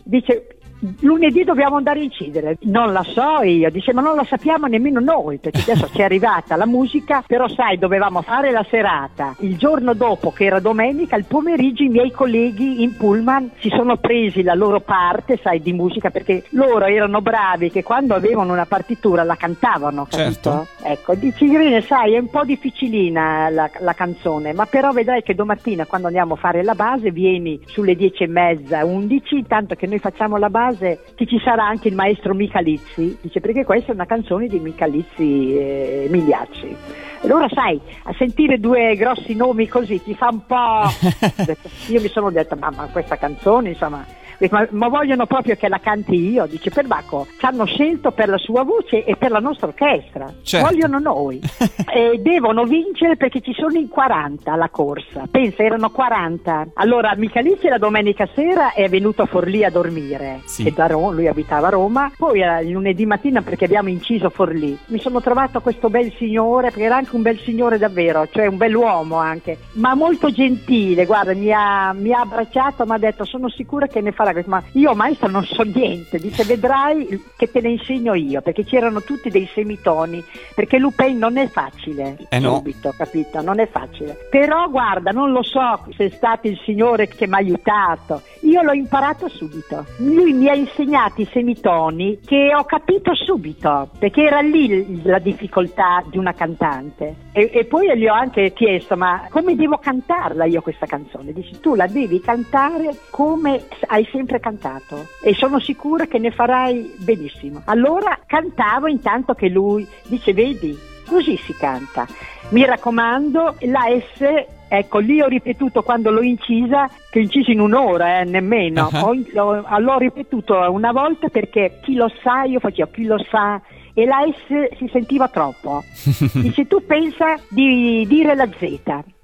dice 0.03 0.57
lunedì 1.01 1.43
dobbiamo 1.43 1.77
andare 1.77 1.99
a 1.99 2.03
incidere 2.03 2.57
non 2.61 2.91
la 2.91 3.03
so 3.03 3.43
io 3.43 3.69
dice 3.69 3.93
ma 3.93 4.01
non 4.01 4.15
la 4.15 4.23
sappiamo 4.23 4.67
nemmeno 4.67 4.99
noi 4.99 5.37
perché 5.37 5.61
adesso 5.61 5.89
ci 5.93 6.01
è 6.01 6.03
arrivata 6.03 6.55
la 6.55 6.65
musica 6.65 7.23
però 7.25 7.47
sai 7.47 7.77
dovevamo 7.77 8.21
fare 8.21 8.51
la 8.51 8.65
serata 8.69 9.35
il 9.39 9.57
giorno 9.57 9.93
dopo 9.93 10.31
che 10.31 10.45
era 10.45 10.59
domenica 10.59 11.15
il 11.15 11.25
pomeriggio 11.25 11.83
i 11.83 11.89
miei 11.89 12.11
colleghi 12.11 12.81
in 12.81 12.95
pullman 12.97 13.51
si 13.59 13.69
sono 13.69 13.97
presi 13.97 14.41
la 14.43 14.55
loro 14.55 14.79
parte 14.79 15.39
sai 15.41 15.61
di 15.61 15.73
musica 15.73 16.09
perché 16.09 16.45
loro 16.49 16.85
erano 16.85 17.21
bravi 17.21 17.69
che 17.69 17.83
quando 17.83 18.15
avevano 18.15 18.53
una 18.53 18.65
partitura 18.65 19.23
la 19.23 19.35
cantavano 19.35 20.07
capito? 20.09 20.31
Certo. 20.31 20.67
ecco 20.83 21.15
dici 21.15 21.45
Irene 21.45 21.81
sai 21.81 22.15
è 22.15 22.17
un 22.17 22.29
po' 22.29 22.43
difficilina 22.43 23.49
la, 23.49 23.69
la 23.79 23.93
canzone 23.93 24.53
ma 24.53 24.65
però 24.65 24.91
vedrai 24.91 25.21
che 25.21 25.35
domattina 25.35 25.85
quando 25.85 26.07
andiamo 26.07 26.33
a 26.33 26.37
fare 26.37 26.63
la 26.63 26.75
base 26.75 27.11
vieni 27.11 27.59
sulle 27.65 27.95
dieci 27.95 28.23
e 28.23 28.27
mezza, 28.27 28.85
undici, 28.85 29.35
intanto 29.35 29.75
che 29.75 29.87
noi 29.87 29.99
facciamo 29.99 30.37
la 30.37 30.49
base 30.49 30.70
che 30.77 31.25
ci 31.25 31.39
sarà 31.43 31.65
anche 31.65 31.87
il 31.87 31.95
maestro 31.95 32.33
Michalizzi, 32.33 33.17
dice 33.21 33.39
perché 33.39 33.63
questa 33.63 33.91
è 33.91 33.95
una 33.95 34.05
canzone 34.05 34.47
di 34.47 34.59
Michalizzi 34.59 35.57
e 35.57 36.07
Migliacci. 36.09 36.75
Allora 37.23 37.47
sai, 37.49 37.79
a 38.03 38.13
sentire 38.17 38.59
due 38.59 38.95
grossi 38.95 39.35
nomi 39.35 39.67
così 39.67 40.01
ti 40.01 40.15
fa 40.15 40.29
un 40.31 40.45
po'... 40.45 40.89
Io 41.91 42.01
mi 42.01 42.07
sono 42.07 42.31
detto, 42.31 42.55
mamma 42.55 42.87
questa 42.91 43.17
canzone 43.17 43.69
insomma... 43.69 44.19
Ma, 44.49 44.67
ma 44.71 44.87
vogliono 44.87 45.25
proprio 45.25 45.55
che 45.55 45.67
la 45.69 45.79
canti 45.79 46.15
io, 46.31 46.45
dice 46.47 46.69
Perbacco, 46.71 47.27
ci 47.37 47.45
hanno 47.45 47.65
scelto 47.65 48.11
per 48.11 48.27
la 48.29 48.37
sua 48.37 48.63
voce 48.63 49.03
e 49.03 49.15
per 49.15 49.31
la 49.31 49.39
nostra 49.39 49.67
orchestra, 49.67 50.31
Certo. 50.41 50.67
vogliono 50.67 50.99
noi 50.99 51.39
e 51.93 52.19
devono 52.21 52.63
vincere 52.63 53.17
perché 53.17 53.41
ci 53.41 53.53
sono 53.53 53.77
in 53.77 53.87
40 53.87 54.51
alla 54.51 54.69
corsa. 54.69 55.27
Pensa, 55.29 55.63
erano 55.63 55.89
40. 55.89 56.67
Allora 56.75 57.13
Michalizzi 57.15 57.67
la 57.67 57.77
domenica 57.77 58.27
sera 58.33 58.73
è 58.73 58.87
venuto 58.89 59.21
a 59.21 59.25
Forlì 59.25 59.63
a 59.63 59.69
dormire, 59.69 60.41
Sì. 60.45 60.73
Ro- 60.75 61.11
lui 61.11 61.27
abitava 61.27 61.67
a 61.67 61.71
Roma. 61.71 62.11
Poi 62.17 62.41
eh, 62.41 62.63
il 62.63 62.71
lunedì 62.71 63.05
mattina 63.05 63.41
perché 63.41 63.65
abbiamo 63.65 63.89
inciso 63.89 64.29
Forlì, 64.29 64.77
mi 64.87 64.99
sono 64.99 65.21
trovato 65.21 65.61
questo 65.61 65.89
bel 65.89 66.11
signore, 66.17 66.69
perché 66.69 66.83
era 66.83 66.95
anche 66.97 67.15
un 67.15 67.21
bel 67.21 67.37
signore 67.39 67.77
davvero, 67.77 68.27
cioè 68.31 68.47
un 68.47 68.57
bell'uomo 68.57 69.15
anche, 69.17 69.57
ma 69.73 69.93
molto 69.93 70.31
gentile, 70.31 71.05
guarda, 71.05 71.33
mi 71.33 71.51
ha, 71.51 71.93
mi 71.93 72.11
ha 72.13 72.21
abbracciato, 72.21 72.85
mi 72.85 72.93
ha 72.93 72.97
detto 72.97 73.23
sono 73.25 73.47
sicura 73.49 73.87
che 73.87 74.01
ne 74.01 74.11
farà 74.11 74.30
questo, 74.33 74.49
ma 74.49 74.63
io 74.73 74.93
maestro 74.93 75.29
non 75.29 75.45
so 75.45 75.63
niente, 75.63 76.17
dice 76.19 76.43
vedrai 76.43 77.07
che 77.35 77.49
te 77.51 77.61
ne 77.61 77.69
insegno 77.69 78.13
io, 78.13 78.41
perché 78.41 78.63
c'erano 78.63 79.01
tutti 79.01 79.29
dei 79.29 79.49
semitoni, 79.53 80.23
perché 80.55 80.77
Lupin 80.77 81.17
non 81.17 81.37
è 81.37 81.47
facile, 81.47 82.17
Eh 82.29 82.39
no. 82.39 82.55
subito, 82.55 82.93
capito? 82.97 83.41
Non 83.41 83.59
è 83.59 83.67
facile. 83.67 84.27
Però 84.29 84.69
guarda, 84.69 85.11
non 85.11 85.31
lo 85.31 85.43
so 85.43 85.85
se 85.95 86.05
è 86.05 86.09
stato 86.09 86.47
il 86.47 86.59
Signore 86.63 87.07
che 87.07 87.27
mi 87.27 87.33
ha 87.33 87.37
aiutato. 87.37 88.21
Io 88.41 88.61
l'ho 88.61 88.73
imparato 88.73 89.27
subito. 89.27 89.85
Lui 89.97 90.33
mi 90.33 90.49
ha 90.49 90.55
insegnato 90.55 91.21
i 91.21 91.27
semitoni 91.31 92.19
che 92.25 92.51
ho 92.55 92.63
capito 92.63 93.13
subito, 93.15 93.89
perché 93.99 94.23
era 94.23 94.41
lì 94.41 95.01
la 95.03 95.19
difficoltà 95.19 96.03
di 96.09 96.17
una 96.17 96.33
cantante. 96.33 97.15
E, 97.31 97.49
e 97.53 97.65
poi 97.65 97.97
gli 97.97 98.07
ho 98.07 98.13
anche 98.13 98.53
chiesto, 98.53 98.95
ma 98.97 99.27
come 99.29 99.55
devo 99.55 99.77
cantarla 99.77 100.45
io 100.45 100.61
questa 100.61 100.85
canzone? 100.85 101.33
Dici, 101.33 101.59
tu 101.59 101.75
la 101.75 101.87
devi 101.87 102.19
cantare 102.19 102.97
come 103.09 103.63
hai 103.87 104.07
sempre 104.11 104.39
cantato 104.39 105.07
e 105.21 105.33
sono 105.33 105.59
sicura 105.59 106.05
che 106.05 106.19
ne 106.19 106.31
farai 106.31 106.95
benissimo. 106.97 107.61
Allora 107.65 108.19
cantavo 108.25 108.87
intanto 108.87 109.33
che 109.33 109.49
lui 109.49 109.87
dice, 110.07 110.33
vedi, 110.33 110.77
così 111.07 111.37
si 111.37 111.53
canta. 111.53 112.07
Mi 112.49 112.65
raccomando, 112.65 113.55
la 113.61 113.85
S 114.15 114.59
Ecco, 114.73 114.99
lì 114.99 115.19
ho 115.21 115.27
ripetuto 115.27 115.81
quando 115.81 116.11
l'ho 116.11 116.21
incisa, 116.21 116.89
che 117.09 117.19
ho 117.19 117.21
inciso 117.21 117.51
in 117.51 117.59
un'ora, 117.59 118.21
eh, 118.21 118.23
nemmeno. 118.23 118.89
Ah. 118.89 119.03
Ho- 119.03 119.21
l'ho, 119.33 119.65
l'ho 119.79 119.97
ripetuto 119.97 120.55
una 120.71 120.93
volta 120.93 121.27
perché 121.27 121.79
chi 121.81 121.93
lo 121.93 122.09
sa, 122.23 122.43
io 122.43 122.61
facevo 122.61 122.89
chi 122.89 123.03
lo 123.03 123.21
sa, 123.29 123.61
e 123.93 124.05
la 124.05 124.19
S 124.25 124.77
si 124.77 124.89
sentiva 124.89 125.27
troppo. 125.27 125.83
Dice, 126.39 126.67
tu 126.67 126.85
pensa 126.85 127.37
di 127.49 128.05
dire 128.07 128.33
la 128.33 128.47
Z. 128.47 128.79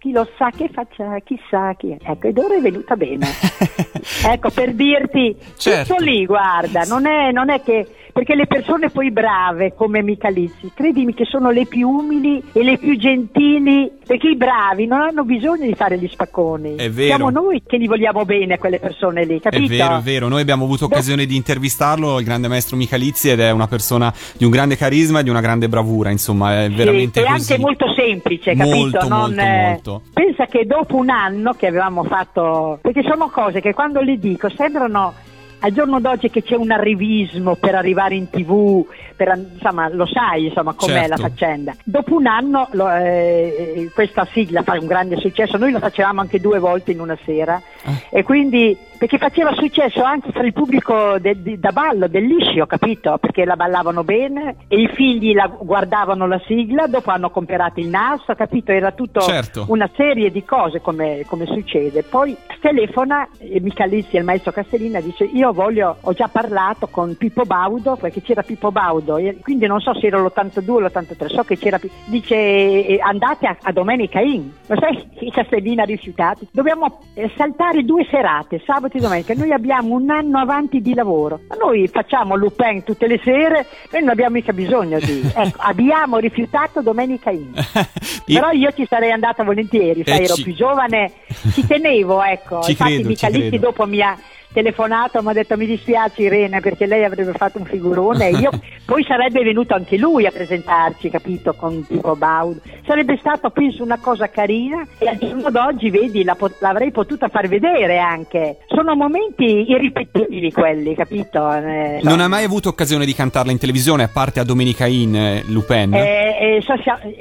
Chi 0.08 0.14
lo 0.14 0.26
sa 0.38 0.52
che 0.56 0.70
faccia, 0.72 1.20
chissà 1.20 1.74
chi 1.74 1.90
è. 1.92 1.98
Ecco, 2.02 2.28
ed 2.28 2.38
ora 2.38 2.56
è 2.56 2.62
venuta 2.62 2.96
bene. 2.96 3.28
ecco, 4.26 4.50
per 4.52 4.74
dirti, 4.74 5.36
Certo. 5.58 5.96
tutto 5.96 6.02
lì, 6.02 6.26
guarda, 6.26 6.84
non 6.84 7.06
è, 7.06 7.34
non 7.34 7.50
è 7.50 7.62
che... 7.62 7.86
Perché 8.18 8.34
le 8.34 8.48
persone 8.48 8.90
poi 8.90 9.12
brave 9.12 9.76
come 9.76 10.02
Michalizzi, 10.02 10.72
credimi 10.74 11.14
che 11.14 11.26
sono 11.26 11.52
le 11.52 11.68
più 11.68 11.88
umili 11.88 12.42
e 12.52 12.64
le 12.64 12.80
più 12.80 12.98
gentili, 12.98 13.92
perché 14.08 14.30
i 14.30 14.36
bravi 14.36 14.88
non 14.88 15.02
hanno 15.02 15.24
bisogno 15.24 15.68
di 15.68 15.76
fare 15.76 16.00
gli 16.00 16.08
spacconi. 16.08 16.78
È 16.78 16.90
vero. 16.90 17.16
Siamo 17.16 17.30
noi 17.30 17.62
che 17.64 17.78
li 17.78 17.86
vogliamo 17.86 18.26
bene 18.26 18.56
a 18.56 18.58
quelle 18.58 18.80
persone 18.80 19.24
lì, 19.24 19.40
capito? 19.40 19.72
È 19.72 19.78
vero, 19.78 19.98
è 19.98 20.02
vero. 20.02 20.28
Noi 20.30 20.42
abbiamo 20.42 20.64
avuto 20.64 20.86
occasione 20.86 21.28
di 21.28 21.36
intervistarlo, 21.36 22.18
il 22.18 22.26
grande 22.26 22.48
maestro 22.48 22.76
Michalizzi, 22.76 23.30
ed 23.30 23.40
è 23.40 23.52
una 23.52 23.68
persona 23.68 24.12
di 24.36 24.46
un 24.46 24.50
grande 24.50 24.78
carisma 24.78 25.20
e 25.20 25.24
di 25.24 25.30
una 25.30 25.42
grande 25.42 25.70
bravura. 25.70 26.10
Insomma, 26.10 26.64
è 26.64 26.72
veramente 26.72 27.20
sì, 27.22 27.28
è 27.28 27.30
anche 27.30 27.60
molto 27.60 27.86
semplice, 27.94 28.56
capito? 28.56 28.76
Molto, 28.78 29.08
Non, 29.08 29.20
molto, 29.20 29.42
eh, 29.42 29.68
molto. 29.68 29.97
Pensa 30.13 30.46
che 30.46 30.66
dopo 30.66 30.96
un 30.96 31.10
anno 31.10 31.54
che 31.54 31.68
avevamo 31.68 32.04
fatto, 32.04 32.80
perché 32.82 33.04
sono 33.04 33.30
cose 33.30 33.62
che 33.62 33.74
quando 33.74 34.01
le 34.01 34.18
dico 34.18 34.50
sembrano 34.50 35.13
al 35.60 35.72
giorno 35.72 36.00
d'oggi 36.00 36.30
che 36.30 36.44
c'è 36.44 36.56
un 36.56 36.70
arrivismo 36.70 37.56
per 37.56 37.74
arrivare 37.74 38.13
in 38.13 38.30
tv, 38.30 38.86
per, 39.16 39.36
insomma 39.56 39.89
lo 39.89 40.06
sai 40.06 40.46
insomma 40.46 40.74
com'è 40.74 40.92
Certo. 40.94 41.10
la 41.10 41.18
faccenda. 41.18 41.75
Dopo 41.84 42.13
un 42.16 42.27
anno 42.27 42.68
lo- 42.74 42.88
eh, 42.92 43.89
questa 43.92 44.27
sigla 44.32 44.62
fa 44.62 44.77
un 44.80 44.86
grande 44.86 45.18
successo, 45.18 45.58
noi 45.58 45.72
lo 45.72 45.80
facevamo 45.80 46.22
anche 46.22 46.39
due 46.39 46.60
volte 46.60 46.92
in 46.92 47.00
una 47.00 47.18
sera 47.25 47.60
Ah. 47.86 47.92
e 48.12 48.22
quindi 48.22 48.77
perché 48.98 49.18
faceva 49.18 49.54
successo 49.54 50.01
anche 50.04 50.32
tra 50.32 50.44
il 50.44 50.54
pubblico 50.54 51.18
de- 51.20 51.42
di- 51.42 51.60
da 51.60 51.72
ballo, 51.72 52.08
del 52.08 52.25
liscio, 52.25 52.66
capito? 52.66 53.18
Perché 53.20 53.46
la 53.46 53.56
ballavano 53.56 54.04
bene 54.04 54.56
e 54.68 54.82
i 54.82 54.88
figli 54.94 55.34
la 55.34 55.48
guardavano 55.48 56.27
la 56.27 56.39
sigla, 56.46 56.88
dopo 56.88 57.12
hanno 57.12 57.30
comperato 57.30 57.80
il 57.80 57.88
nastro, 57.88 58.36
capito? 58.36 58.72
Era 58.72 58.92
tutto 58.92 59.20
Certo. 59.22 59.66
una 59.70 59.89
serie 59.96 60.32
di 60.32 60.44
cose 60.44 60.82
come, 60.82 61.24
come 61.27 61.46
succede. 61.46 62.04
Poi 62.04 62.36
telefona 62.60 63.27
e 63.38 63.60
Michalizzi, 63.62 64.18
il 64.18 64.24
maestro 64.24 64.51
Castellina, 64.51 65.00
dice 65.00 65.24
io 65.25 65.51
voglio, 65.54 65.98
ho 66.01 66.13
già 66.13 66.27
parlato 66.27 66.88
con 66.88 67.16
Pippo 67.16 67.44
Baudo, 67.44 67.96
perché 67.96 68.22
c'era 68.22 68.42
Pippo 68.42 68.72
Baudo, 68.72 69.20
quindi 69.42 69.68
non 69.68 69.80
so 69.80 69.94
se 69.94 70.08
era 70.08 70.20
l'82 70.20 70.70
o 70.72 70.80
l'83, 70.80 71.25
so 71.27 71.44
che 71.44 71.58
c'era, 71.58 71.80
dice 72.06 72.36
eh, 72.36 73.00
andate 73.01 73.46
a, 73.48 73.56
a 73.62 73.72
Domenica 73.72 74.20
Inn, 74.20 74.48
lo 74.68 74.75
sai, 74.80 75.08
i 75.20 75.32
Castellina 75.32 75.84
rifiutati, 75.84 76.48
dobbiamo 76.51 77.01
eh, 77.13 77.32
saltare 77.36 77.84
due 77.84 78.06
serate, 78.10 78.62
sabato 78.66 78.87
e 78.96 79.00
domenica, 79.01 79.34
noi 79.34 79.51
abbiamo 79.51 79.96
un 79.96 80.10
anno 80.10 80.39
avanti 80.39 80.82
di 80.82 80.94
lavoro, 80.94 81.41
ma 81.50 81.56
noi 81.56 81.88
facciamo 81.88 82.36
Lupin 82.36 82.84
tutte 82.84 83.08
le 83.08 83.20
sere, 83.24 83.65
noi 83.91 84.01
non 84.01 84.10
abbiamo 84.12 84.36
mica 84.36 84.53
bisogno 84.53 85.00
di, 85.00 85.22
ecco, 85.36 85.58
abbiamo 85.58 86.17
rifiutato 86.17 86.82
Domenica. 86.82 87.32
Io- 87.32 87.50
Però 88.25 88.51
io 88.51 88.72
ci 88.74 88.86
sarei 88.88 89.12
andata 89.12 89.44
volentieri, 89.44 90.03
sai, 90.06 90.20
Eh, 90.20 90.24
ero 90.24 90.34
ci- 90.36 90.44
più 90.44 90.53
giovane, 90.53 91.12
ci 91.53 91.65
tenevo, 91.65 92.22
ecco. 92.24 92.62
Ci 92.67 92.72
Infatti 92.72 92.94
credo, 93.01 93.13
credo. 93.13 93.58
dopo 93.58 93.86
mi 93.86 94.01
ha 94.01 94.17
telefonato, 94.58 95.22
mi 95.22 95.30
ha 95.30 95.34
detto 95.34 95.56
mi 95.56 95.68
dispiace 95.68 96.24
Irene 96.24 96.62
perché 96.62 96.88
lei 96.88 97.04
avrebbe 97.04 97.32
fatto 97.34 97.60
un 97.60 97.66
figurone 97.66 98.30
e 98.30 98.38
io 98.38 98.50
poi 98.86 99.04
sarebbe 99.04 99.44
venuto 99.44 99.76
anche 99.76 99.98
lui 99.98 100.26
a 100.26 100.32
presentarci, 100.32 101.12
capito, 101.12 101.54
con 101.54 101.86
tipo 101.86 102.16
Baud. 102.16 102.60
Sarebbe 102.84 103.18
stato 103.20 103.52
penso 103.52 103.84
una 103.84 104.00
cosa 104.00 104.30
carina 104.30 104.84
e 104.98 105.10
al 105.10 105.18
giorno 105.18 105.52
d'oggi 105.52 105.92
vedi 105.92 106.24
la 106.24 106.34
pot- 106.34 106.60
l'avrei 106.60 106.90
potuta 106.90 107.28
far 107.28 107.48
vedere 107.48 108.00
anche. 108.00 108.58
Sono 108.68 108.96
momenti 108.96 109.70
irripetibili 109.70 110.52
quelli, 110.52 110.96
capito? 110.96 111.54
Eh, 111.54 112.00
Non 112.02 112.20
ha 112.20 112.28
mai 112.28 112.44
avuto 112.44 112.70
occasione 112.70 113.06
di 113.06 113.14
cantarla 113.14 113.52
in 113.52 113.60
televisione, 113.60 114.04
a 114.04 114.10
parte 114.12 114.40
a 114.40 114.44
Domenica 114.44 114.88
Inn, 114.88 115.14
eh, 115.14 115.44
Lupin? 115.46 115.94
Eh, 115.94 116.56
eh, 116.58 116.62
so- 116.62 116.74